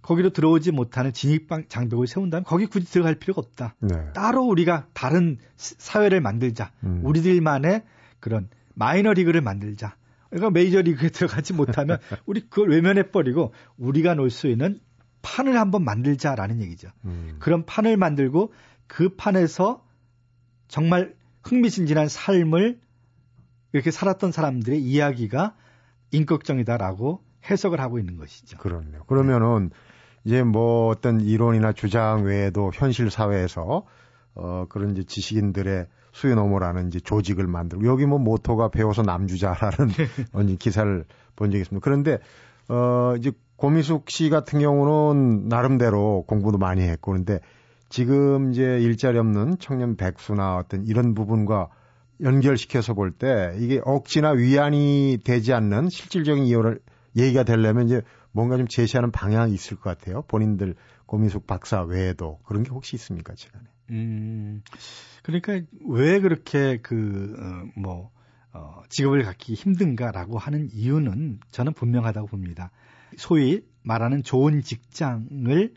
거기로 0.07 0.31
들어오지 0.31 0.71
못하는 0.71 1.13
진입 1.13 1.49
장벽을 1.69 2.07
세운다면 2.07 2.45
거기 2.45 2.67
굳이 2.67 2.87
들어갈 2.87 3.17
필요가 3.17 3.41
없다. 3.41 3.75
네. 3.81 4.13
따로 4.15 4.45
우리가 4.45 4.87
다른 4.93 5.37
사회를 5.57 6.21
만들자. 6.21 6.71
음. 6.85 7.01
우리들만의 7.05 7.83
그런 8.21 8.49
마이너 8.75 9.13
리그를 9.13 9.41
만들자. 9.41 9.97
그러니까 10.31 10.51
메이저 10.51 10.81
리그에 10.81 11.09
들어가지 11.11 11.55
못하면 11.55 11.99
우리 12.25 12.41
그걸 12.43 12.71
외면해 12.71 13.11
버리고 13.11 13.53
우리가 13.79 14.15
놀 14.15 14.31
수 14.31 14.47
있는 14.47 14.79
판을 15.23 15.59
한번 15.59 15.83
만들자라는 15.83 16.63
얘기죠. 16.63 16.89
음. 17.05 17.37
그런 17.41 17.67
판을 17.67 17.97
만들고 17.97 18.53
그 18.87 19.17
판에서 19.17 19.85
정말 20.69 21.17
흥미진진한 21.43 22.09
삶을 22.09 22.79
이렇게 23.73 23.91
살았던 23.91 24.31
사람들의 24.31 24.81
이야기가 24.81 25.57
인격정이다라고 26.13 27.25
해석을 27.51 27.81
하고 27.81 27.99
있는 27.99 28.17
것이죠. 28.17 28.57
그렇네요. 28.59 29.03
그러면은 29.05 29.71
이제 30.27 30.43
뭐 30.43 30.89
어떤 30.89 31.21
이론이나 31.21 31.73
주장 31.73 32.25
외에도 32.25 32.73
현실 32.75 33.11
사회에서 33.11 33.85
어 34.35 34.67
그런 34.69 34.91
이제 34.91 35.05
지식인들의 35.05 35.87
수요노모라는 36.11 36.89
이제 36.89 36.99
조직을 36.99 37.47
만들고 37.47 37.87
여기 37.87 38.07
뭐 38.07 38.19
모토가 38.19 38.69
배워서 38.71 39.03
남주자라는 39.03 39.95
언니 40.35 40.59
기사를 40.59 41.05
본 41.37 41.53
적이 41.53 41.63
있습니다. 41.63 41.85
그런데 41.85 42.19
어 42.69 43.15
이제 43.17 43.31
고미숙 43.55 44.11
씨 44.11 44.29
같은 44.29 44.59
경우는 44.59 45.47
나름대로 45.49 46.25
공부도 46.27 46.59
많이 46.59 46.83
했고 46.83 47.13
그런데 47.13 47.39
지금 47.89 48.51
이제 48.51 48.81
일자리 48.81 49.19
없는 49.19 49.59
청년 49.61 49.97
백수나 49.97 50.57
어떤 50.57 50.85
이런 50.87 51.15
부분과 51.15 51.69
연결시켜서 52.21 52.95
볼 52.95 53.13
때 53.13 53.55
이게 53.61 53.81
억지나 53.85 54.31
위안이 54.33 55.19
되지 55.23 55.53
않는 55.53 55.89
실질적인 55.89 56.47
이유를 56.47 56.81
얘기가 57.15 57.45
되려면 57.45 57.87
이제 57.87 58.03
뭔가 58.37 58.59
좀 58.59 58.69
제시하는 58.69 59.13
방향이 59.13 59.55
있을 59.55 59.79
것 59.79 59.85
같아요. 59.85 60.21
본인들 60.29 60.75
고미숙 61.07 61.47
박사 61.47 61.83
외에도 61.83 62.39
그런 62.45 62.65
게 62.65 62.71
혹시 62.71 62.95
있습니까, 62.97 63.35
지난해? 63.35 63.65
음, 63.91 64.63
그러니까 65.23 65.63
왜 65.89 66.21
그렇게 66.21 66.77
그, 66.83 67.35
어, 67.39 67.81
뭐, 67.81 68.11
어, 68.53 68.83
직업을 68.91 69.23
갖기 69.23 69.55
힘든가라고 69.55 70.37
하는 70.37 70.69
이유는 70.71 71.41
저는 71.51 71.73
분명하다고 71.73 72.27
봅니다. 72.27 72.71
소위 73.17 73.65
말하는 73.83 74.23
좋은 74.23 74.61
직장을 74.61 75.75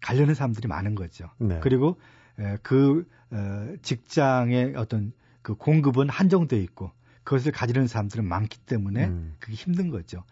가려는 0.00 0.34
사람들이 0.34 0.68
많은 0.68 0.94
거죠. 0.94 1.28
네. 1.38 1.60
그리고 1.60 2.00
에, 2.38 2.56
그 2.62 3.06
어, 3.30 3.74
직장의 3.82 4.72
어떤 4.76 5.12
그 5.42 5.54
공급은 5.54 6.08
한정되어 6.08 6.60
있고 6.60 6.92
그것을 7.24 7.52
가지는 7.52 7.86
사람들은 7.88 8.24
많기 8.24 8.58
때문에 8.58 9.08
음. 9.08 9.34
그게 9.38 9.52
힘든 9.52 9.90
거죠. 9.90 10.24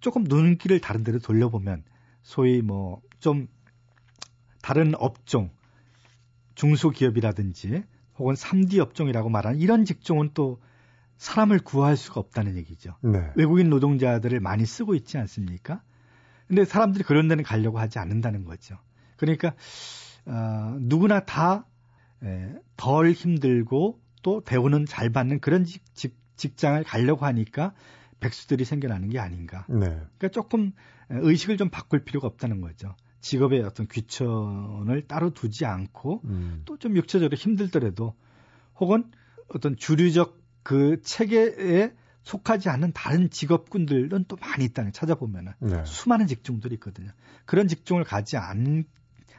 조금 0.00 0.24
눈길을 0.24 0.80
다른 0.80 1.04
데로 1.04 1.18
돌려보면 1.18 1.84
소위 2.22 2.62
뭐 2.62 3.02
좀 3.20 3.46
다른 4.62 4.94
업종 4.96 5.50
중소기업이라든지 6.54 7.84
혹은 8.18 8.34
3D 8.34 8.78
업종이라고 8.78 9.28
말하는 9.28 9.60
이런 9.60 9.84
직종은 9.84 10.30
또 10.34 10.60
사람을 11.16 11.60
구할 11.60 11.96
수가 11.96 12.18
없다는 12.20 12.56
얘기죠. 12.56 12.96
네. 13.02 13.30
외국인 13.36 13.70
노동자들을 13.70 14.40
많이 14.40 14.66
쓰고 14.66 14.94
있지 14.94 15.18
않습니까? 15.18 15.82
근데 16.48 16.64
사람들이 16.64 17.04
그런 17.04 17.28
데는 17.28 17.44
가려고 17.44 17.78
하지 17.78 17.98
않는다는 17.98 18.44
거죠. 18.44 18.78
그러니까 19.16 19.54
어, 20.26 20.76
누구나 20.80 21.20
다 21.20 21.66
덜 22.76 23.12
힘들고 23.12 23.98
또 24.22 24.42
대우는 24.44 24.84
잘 24.84 25.08
받는 25.08 25.40
그런 25.40 25.64
직, 25.64 25.82
직, 25.94 26.14
직장을 26.36 26.84
가려고 26.84 27.24
하니까 27.24 27.72
백수들이 28.20 28.64
생겨나는 28.64 29.08
게 29.08 29.18
아닌가. 29.18 29.66
네. 29.68 29.86
그러니까 29.86 30.28
조금 30.28 30.72
의식을 31.08 31.56
좀 31.56 31.70
바꿀 31.70 32.04
필요가 32.04 32.26
없다는 32.26 32.60
거죠. 32.60 32.94
직업의 33.20 33.62
어떤 33.62 33.86
귀천을 33.86 35.06
따로 35.06 35.30
두지 35.30 35.66
않고 35.66 36.22
음. 36.24 36.62
또좀 36.64 36.96
육체적으로 36.96 37.36
힘들더라도 37.36 38.14
혹은 38.76 39.10
어떤 39.48 39.76
주류적 39.76 40.38
그 40.62 41.00
체계에 41.02 41.92
속하지 42.22 42.68
않는 42.68 42.92
다른 42.92 43.30
직업군들은 43.30 44.26
또 44.28 44.36
많이 44.36 44.64
있다는 44.64 44.92
찾아보면은 44.92 45.52
네. 45.58 45.84
수많은 45.84 46.26
직종들이 46.26 46.74
있거든요. 46.74 47.10
그런 47.46 47.66
직종을 47.66 48.04
가지 48.04 48.36
않, 48.36 48.84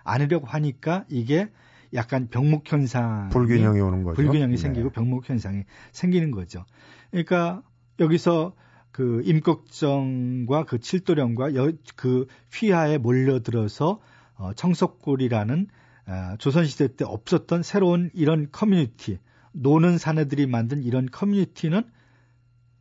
않으려고 0.03 0.47
하니까 0.47 1.05
이게 1.09 1.49
약간 1.93 2.27
병목 2.27 2.71
현상 2.71 3.29
불균형이 3.29 3.79
오는 3.79 4.03
거죠. 4.03 4.15
불균형이 4.15 4.55
네. 4.55 4.57
생기고 4.57 4.91
병목 4.91 5.29
현상이 5.29 5.65
생기는 5.91 6.31
거죠. 6.31 6.65
그러니까 7.11 7.61
여기서 7.99 8.55
그 8.91 9.21
임꺽정과 9.25 10.65
그 10.65 10.79
칠도령과 10.79 11.55
여, 11.55 11.71
그 11.95 12.27
휘하에 12.53 12.97
몰려들어서 12.97 13.99
어, 14.35 14.53
청석골이라는 14.53 15.67
어, 16.07 16.35
조선시대 16.37 16.95
때 16.95 17.05
없었던 17.05 17.63
새로운 17.63 18.09
이런 18.13 18.49
커뮤니티, 18.51 19.19
노는 19.53 19.97
사내들이 19.97 20.47
만든 20.47 20.83
이런 20.83 21.05
커뮤니티는 21.09 21.83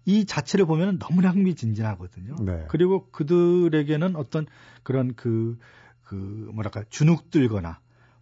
이 0.07 0.25
자체를 0.25 0.66
보면 0.66 0.99
너무나 0.99 1.31
흥미진진하거든요. 1.31 2.37
네. 2.40 2.64
그리고 2.68 3.11
그들에게는 3.11 4.16
어떤 4.16 4.46
그런 4.83 5.14
그, 5.14 5.59
그, 6.03 6.14
뭐랄까, 6.55 6.85
주눅 6.88 7.31
들거나 7.31 7.79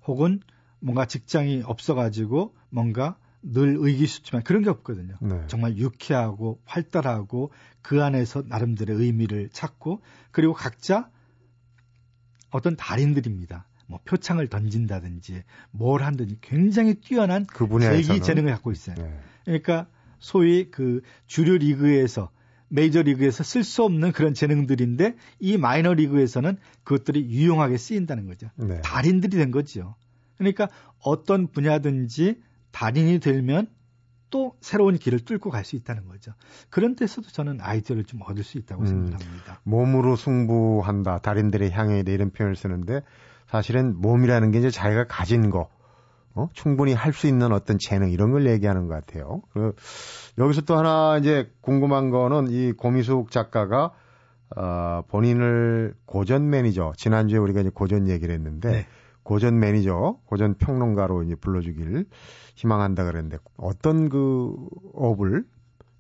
혹은 0.07 0.40
뭔가 0.81 1.07
직장이 1.07 1.62
없어가지고 1.64 2.55
뭔가 2.70 3.16
늘 3.42 3.77
의기소침한 3.79 4.42
그런 4.42 4.62
게 4.62 4.70
없거든요. 4.70 5.16
네. 5.20 5.44
정말 5.46 5.77
유쾌하고 5.77 6.61
활달하고 6.64 7.53
그 7.83 8.03
안에서 8.03 8.42
나름대로의 8.46 9.07
의미를 9.07 9.48
찾고 9.53 10.03
그리고 10.31 10.53
각자 10.53 11.11
어떤 12.51 12.77
달인들입니다. 12.77 13.66
뭐 13.87 14.01
표창을 14.05 14.48
던진다든지 14.48 15.44
뭘 15.70 16.03
한든지 16.03 16.37
굉장히 16.40 16.94
뛰어난 16.94 17.46
그 17.46 17.66
제기 17.81 18.20
재능을 18.20 18.53
갖고 18.53 18.72
있어요. 18.72 18.96
네. 18.96 19.18
그러니까 19.44 19.87
소위 20.18 20.70
그 20.70 21.01
주류 21.27 21.59
리그에서 21.59 22.31
메이저 22.68 23.01
리그에서 23.01 23.44
쓸 23.44 23.64
수 23.64 23.83
없는 23.85 24.12
그런 24.12 24.35
재능들인데 24.35 25.16
이 25.40 25.57
마이너 25.57 25.94
리그에서는 25.94 26.59
그것들이 26.85 27.31
유용하게 27.31 27.79
쓰인다는 27.79 28.27
거죠. 28.27 28.51
네. 28.57 28.81
달인들이 28.83 29.37
된 29.38 29.51
거죠. 29.51 29.94
그러니까 30.37 30.68
어떤 31.01 31.46
분야든지 31.46 32.40
달인이 32.72 33.18
되면 33.20 33.68
또 34.31 34.54
새로운 34.61 34.96
길을 34.98 35.20
뚫고 35.20 35.50
갈 35.50 35.64
수 35.64 35.74
있다는 35.76 36.07
거죠. 36.07 36.33
그런 36.68 36.96
데서도 36.96 37.28
저는 37.28 37.61
아이디어를 37.61 38.04
좀 38.04 38.20
얻을 38.22 38.44
수 38.44 38.59
있다고 38.59 38.83
음, 38.83 38.87
생각합니다. 38.87 39.61
몸으로 39.64 40.16
승부한다. 40.16 41.18
달인들의 41.20 41.70
향해 41.70 42.02
이런 42.07 42.31
표현을 42.31 42.54
쓰는데 42.57 43.02
사실은 43.48 43.96
몸이라는 44.00 44.50
게 44.50 44.59
이제 44.59 44.70
자기가 44.70 45.07
가진 45.07 45.48
거, 45.48 45.70
어? 46.35 46.50
충분히 46.52 46.92
할 46.92 47.14
수 47.14 47.26
있는 47.26 47.52
어떤 47.52 47.78
재능 47.78 48.11
이런 48.11 48.31
걸 48.31 48.46
얘기하는 48.46 48.87
것 48.87 48.94
같아요. 48.94 49.40
그 49.54 49.74
여기서 50.37 50.61
또 50.62 50.76
하나 50.76 51.16
이제 51.18 51.50
궁금한 51.62 52.11
거는 52.11 52.48
이 52.50 52.72
고미숙 52.72 53.31
작가가 53.31 53.92
어, 54.57 55.02
본인을 55.09 55.94
고전 56.04 56.48
매니저 56.50 56.92
지난주에 56.96 57.38
우리가 57.38 57.61
이제 57.61 57.70
고전 57.72 58.09
얘기를 58.09 58.35
했는데 58.35 58.70
네. 58.70 58.87
고전 59.29 59.61
매니저, 59.61 60.21
고전 60.25 60.55
평론가로 60.55 61.23
이제 61.23 61.35
불러주길 61.35 62.07
희망한다 62.55 63.05
그랬는데 63.05 63.37
어떤 63.59 64.09
그 64.09 64.57
업을 64.95 65.45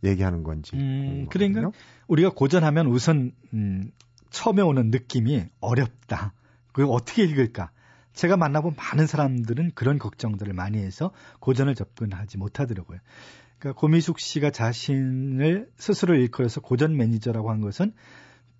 얘기하는 0.02 0.44
건지. 0.44 0.74
음, 0.76 1.26
그러니까 1.28 1.70
우리가 2.06 2.30
고전하면 2.30 2.86
우선 2.86 3.32
음, 3.52 3.90
처음에 4.30 4.62
오는 4.62 4.90
느낌이 4.90 5.44
어렵다. 5.60 6.32
그걸 6.68 6.86
어떻게 6.88 7.22
읽을까? 7.24 7.70
제가 8.14 8.38
만나본 8.38 8.76
많은 8.76 9.06
사람들은 9.06 9.72
그런 9.74 9.98
걱정들을 9.98 10.54
많이 10.54 10.78
해서 10.78 11.10
고전을 11.40 11.74
접근하지 11.74 12.38
못하더라고요. 12.38 12.98
그러니까 13.58 13.78
고미숙 13.78 14.20
씨가 14.20 14.52
자신을 14.52 15.68
스스로 15.76 16.14
일컬어서 16.14 16.62
고전 16.62 16.96
매니저라고 16.96 17.50
한 17.50 17.60
것은 17.60 17.92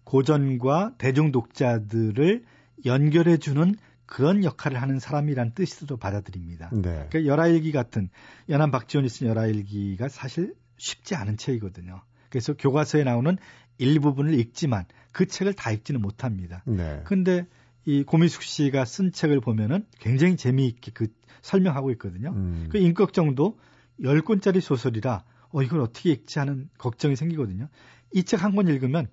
고전과 0.05 0.97
대중 0.99 1.33
독자들을 1.33 2.45
연결해주는 2.85 3.75
그런 4.09 4.43
역할을 4.43 4.81
하는 4.83 4.99
사람이란 4.99 5.53
뜻으로 5.55 5.99
받아들입니다. 5.99 6.71
네. 6.73 7.07
그러니까 7.11 7.27
열아일기 7.27 7.73
같은 7.73 8.09
연암 8.49 8.71
박지원이 8.73 9.09
쓴 9.09 9.29
열아일기가 9.29 10.09
사실 10.09 10.55
쉽지 10.79 11.15
않은 11.15 11.37
책이거든요. 11.37 12.01
그래서 12.31 12.55
교과서에 12.55 13.05
나오는 13.05 13.37
일부분을 13.77 14.35
읽지만 14.41 14.87
그 15.13 15.27
책을 15.27 15.53
다 15.53 15.71
읽지는 15.71 16.01
못합니다. 16.01 16.63
네. 16.67 17.03
근데 17.05 17.47
이 17.85 18.03
고미숙 18.03 18.43
씨가 18.43 18.85
쓴 18.87 19.13
책을 19.13 19.41
보면은 19.41 19.85
굉장히 20.01 20.37
재미있게 20.37 20.91
그 20.93 21.09
설명하고 21.43 21.91
있거든요. 21.93 22.31
음. 22.31 22.69
그 22.71 22.79
인격정도 22.79 23.59
10권짜리 24.01 24.61
소설이라 24.61 25.23
어 25.51 25.63
이걸 25.63 25.81
어떻게 25.81 26.11
읽지 26.13 26.39
하는 26.39 26.69
걱정이 26.79 27.15
생기거든요. 27.15 27.69
이 28.15 28.23
책 28.25 28.43
한 28.43 28.55
권 28.57 28.69
읽으면 28.69 29.07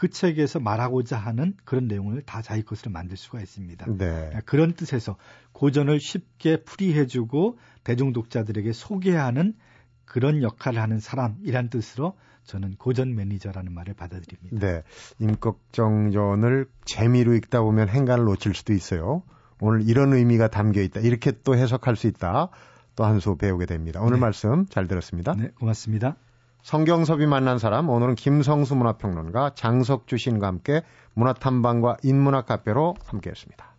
그 0.00 0.08
책에서 0.08 0.60
말하고자 0.60 1.18
하는 1.18 1.52
그런 1.66 1.86
내용을 1.86 2.22
다 2.22 2.40
자기 2.40 2.62
것으로 2.62 2.90
만들 2.90 3.18
수가 3.18 3.42
있습니다. 3.42 3.84
네. 3.98 4.30
그런 4.46 4.72
뜻에서 4.72 5.16
고전을 5.52 6.00
쉽게 6.00 6.62
풀이해주고 6.62 7.58
대중 7.84 8.14
독자들에게 8.14 8.72
소개하는 8.72 9.52
그런 10.06 10.42
역할을 10.42 10.80
하는 10.80 11.00
사람이란 11.00 11.68
뜻으로 11.68 12.16
저는 12.44 12.76
고전 12.78 13.14
매니저라는 13.14 13.74
말을 13.74 13.92
받아들입니다. 13.92 14.58
네. 14.58 14.82
임꺽정전을 15.18 16.66
재미로 16.86 17.34
읽다 17.34 17.60
보면 17.60 17.90
행간을 17.90 18.24
놓칠 18.24 18.54
수도 18.54 18.72
있어요. 18.72 19.22
오늘 19.60 19.86
이런 19.86 20.14
의미가 20.14 20.48
담겨 20.48 20.80
있다. 20.80 21.00
이렇게 21.00 21.30
또 21.44 21.54
해석할 21.54 21.96
수 21.96 22.06
있다. 22.06 22.48
또 22.96 23.04
한 23.04 23.20
수 23.20 23.36
배우게 23.36 23.66
됩니다. 23.66 24.00
오늘 24.00 24.14
네. 24.14 24.20
말씀 24.20 24.64
잘 24.64 24.88
들었습니다. 24.88 25.34
네, 25.34 25.50
고맙습니다. 25.58 26.16
성경섭이 26.62 27.26
만난 27.26 27.58
사람 27.58 27.88
오늘은 27.88 28.14
김성수 28.14 28.76
문화평론가 28.76 29.52
장석주 29.54 30.18
시인과 30.18 30.46
함께 30.46 30.82
문화탐방과 31.14 31.98
인문학 32.02 32.46
카페로 32.46 32.96
함께했습니다. 33.06 33.70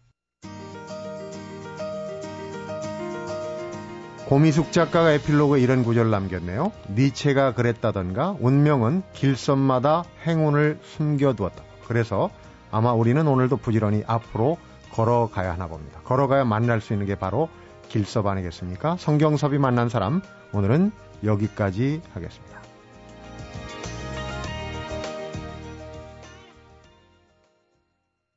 고미숙 4.27 4.71
작가가 4.71 5.11
에필로그에 5.11 5.59
이런 5.59 5.83
구절을 5.83 6.09
남겼네요. 6.09 6.71
니체가 6.95 7.53
그랬다던가 7.53 8.37
운명은 8.39 9.03
길섬마다 9.13 10.03
행운을 10.25 10.79
숨겨두었다. 10.81 11.63
그래서 11.85 12.29
아마 12.71 12.93
우리는 12.93 13.27
오늘도 13.27 13.57
부지런히 13.57 14.03
앞으로 14.07 14.57
걸어가야 14.93 15.53
하나 15.53 15.67
봅니다. 15.67 15.99
걸어가야 16.05 16.45
만날 16.45 16.79
수 16.79 16.93
있는 16.93 17.05
게 17.07 17.15
바로 17.15 17.49
길섭 17.89 18.25
아니겠습니까? 18.25 18.95
성경섭이 18.97 19.57
만난 19.57 19.89
사람 19.89 20.21
오늘은 20.53 20.93
여기까지 21.25 22.01
하겠습니다. 22.13 22.60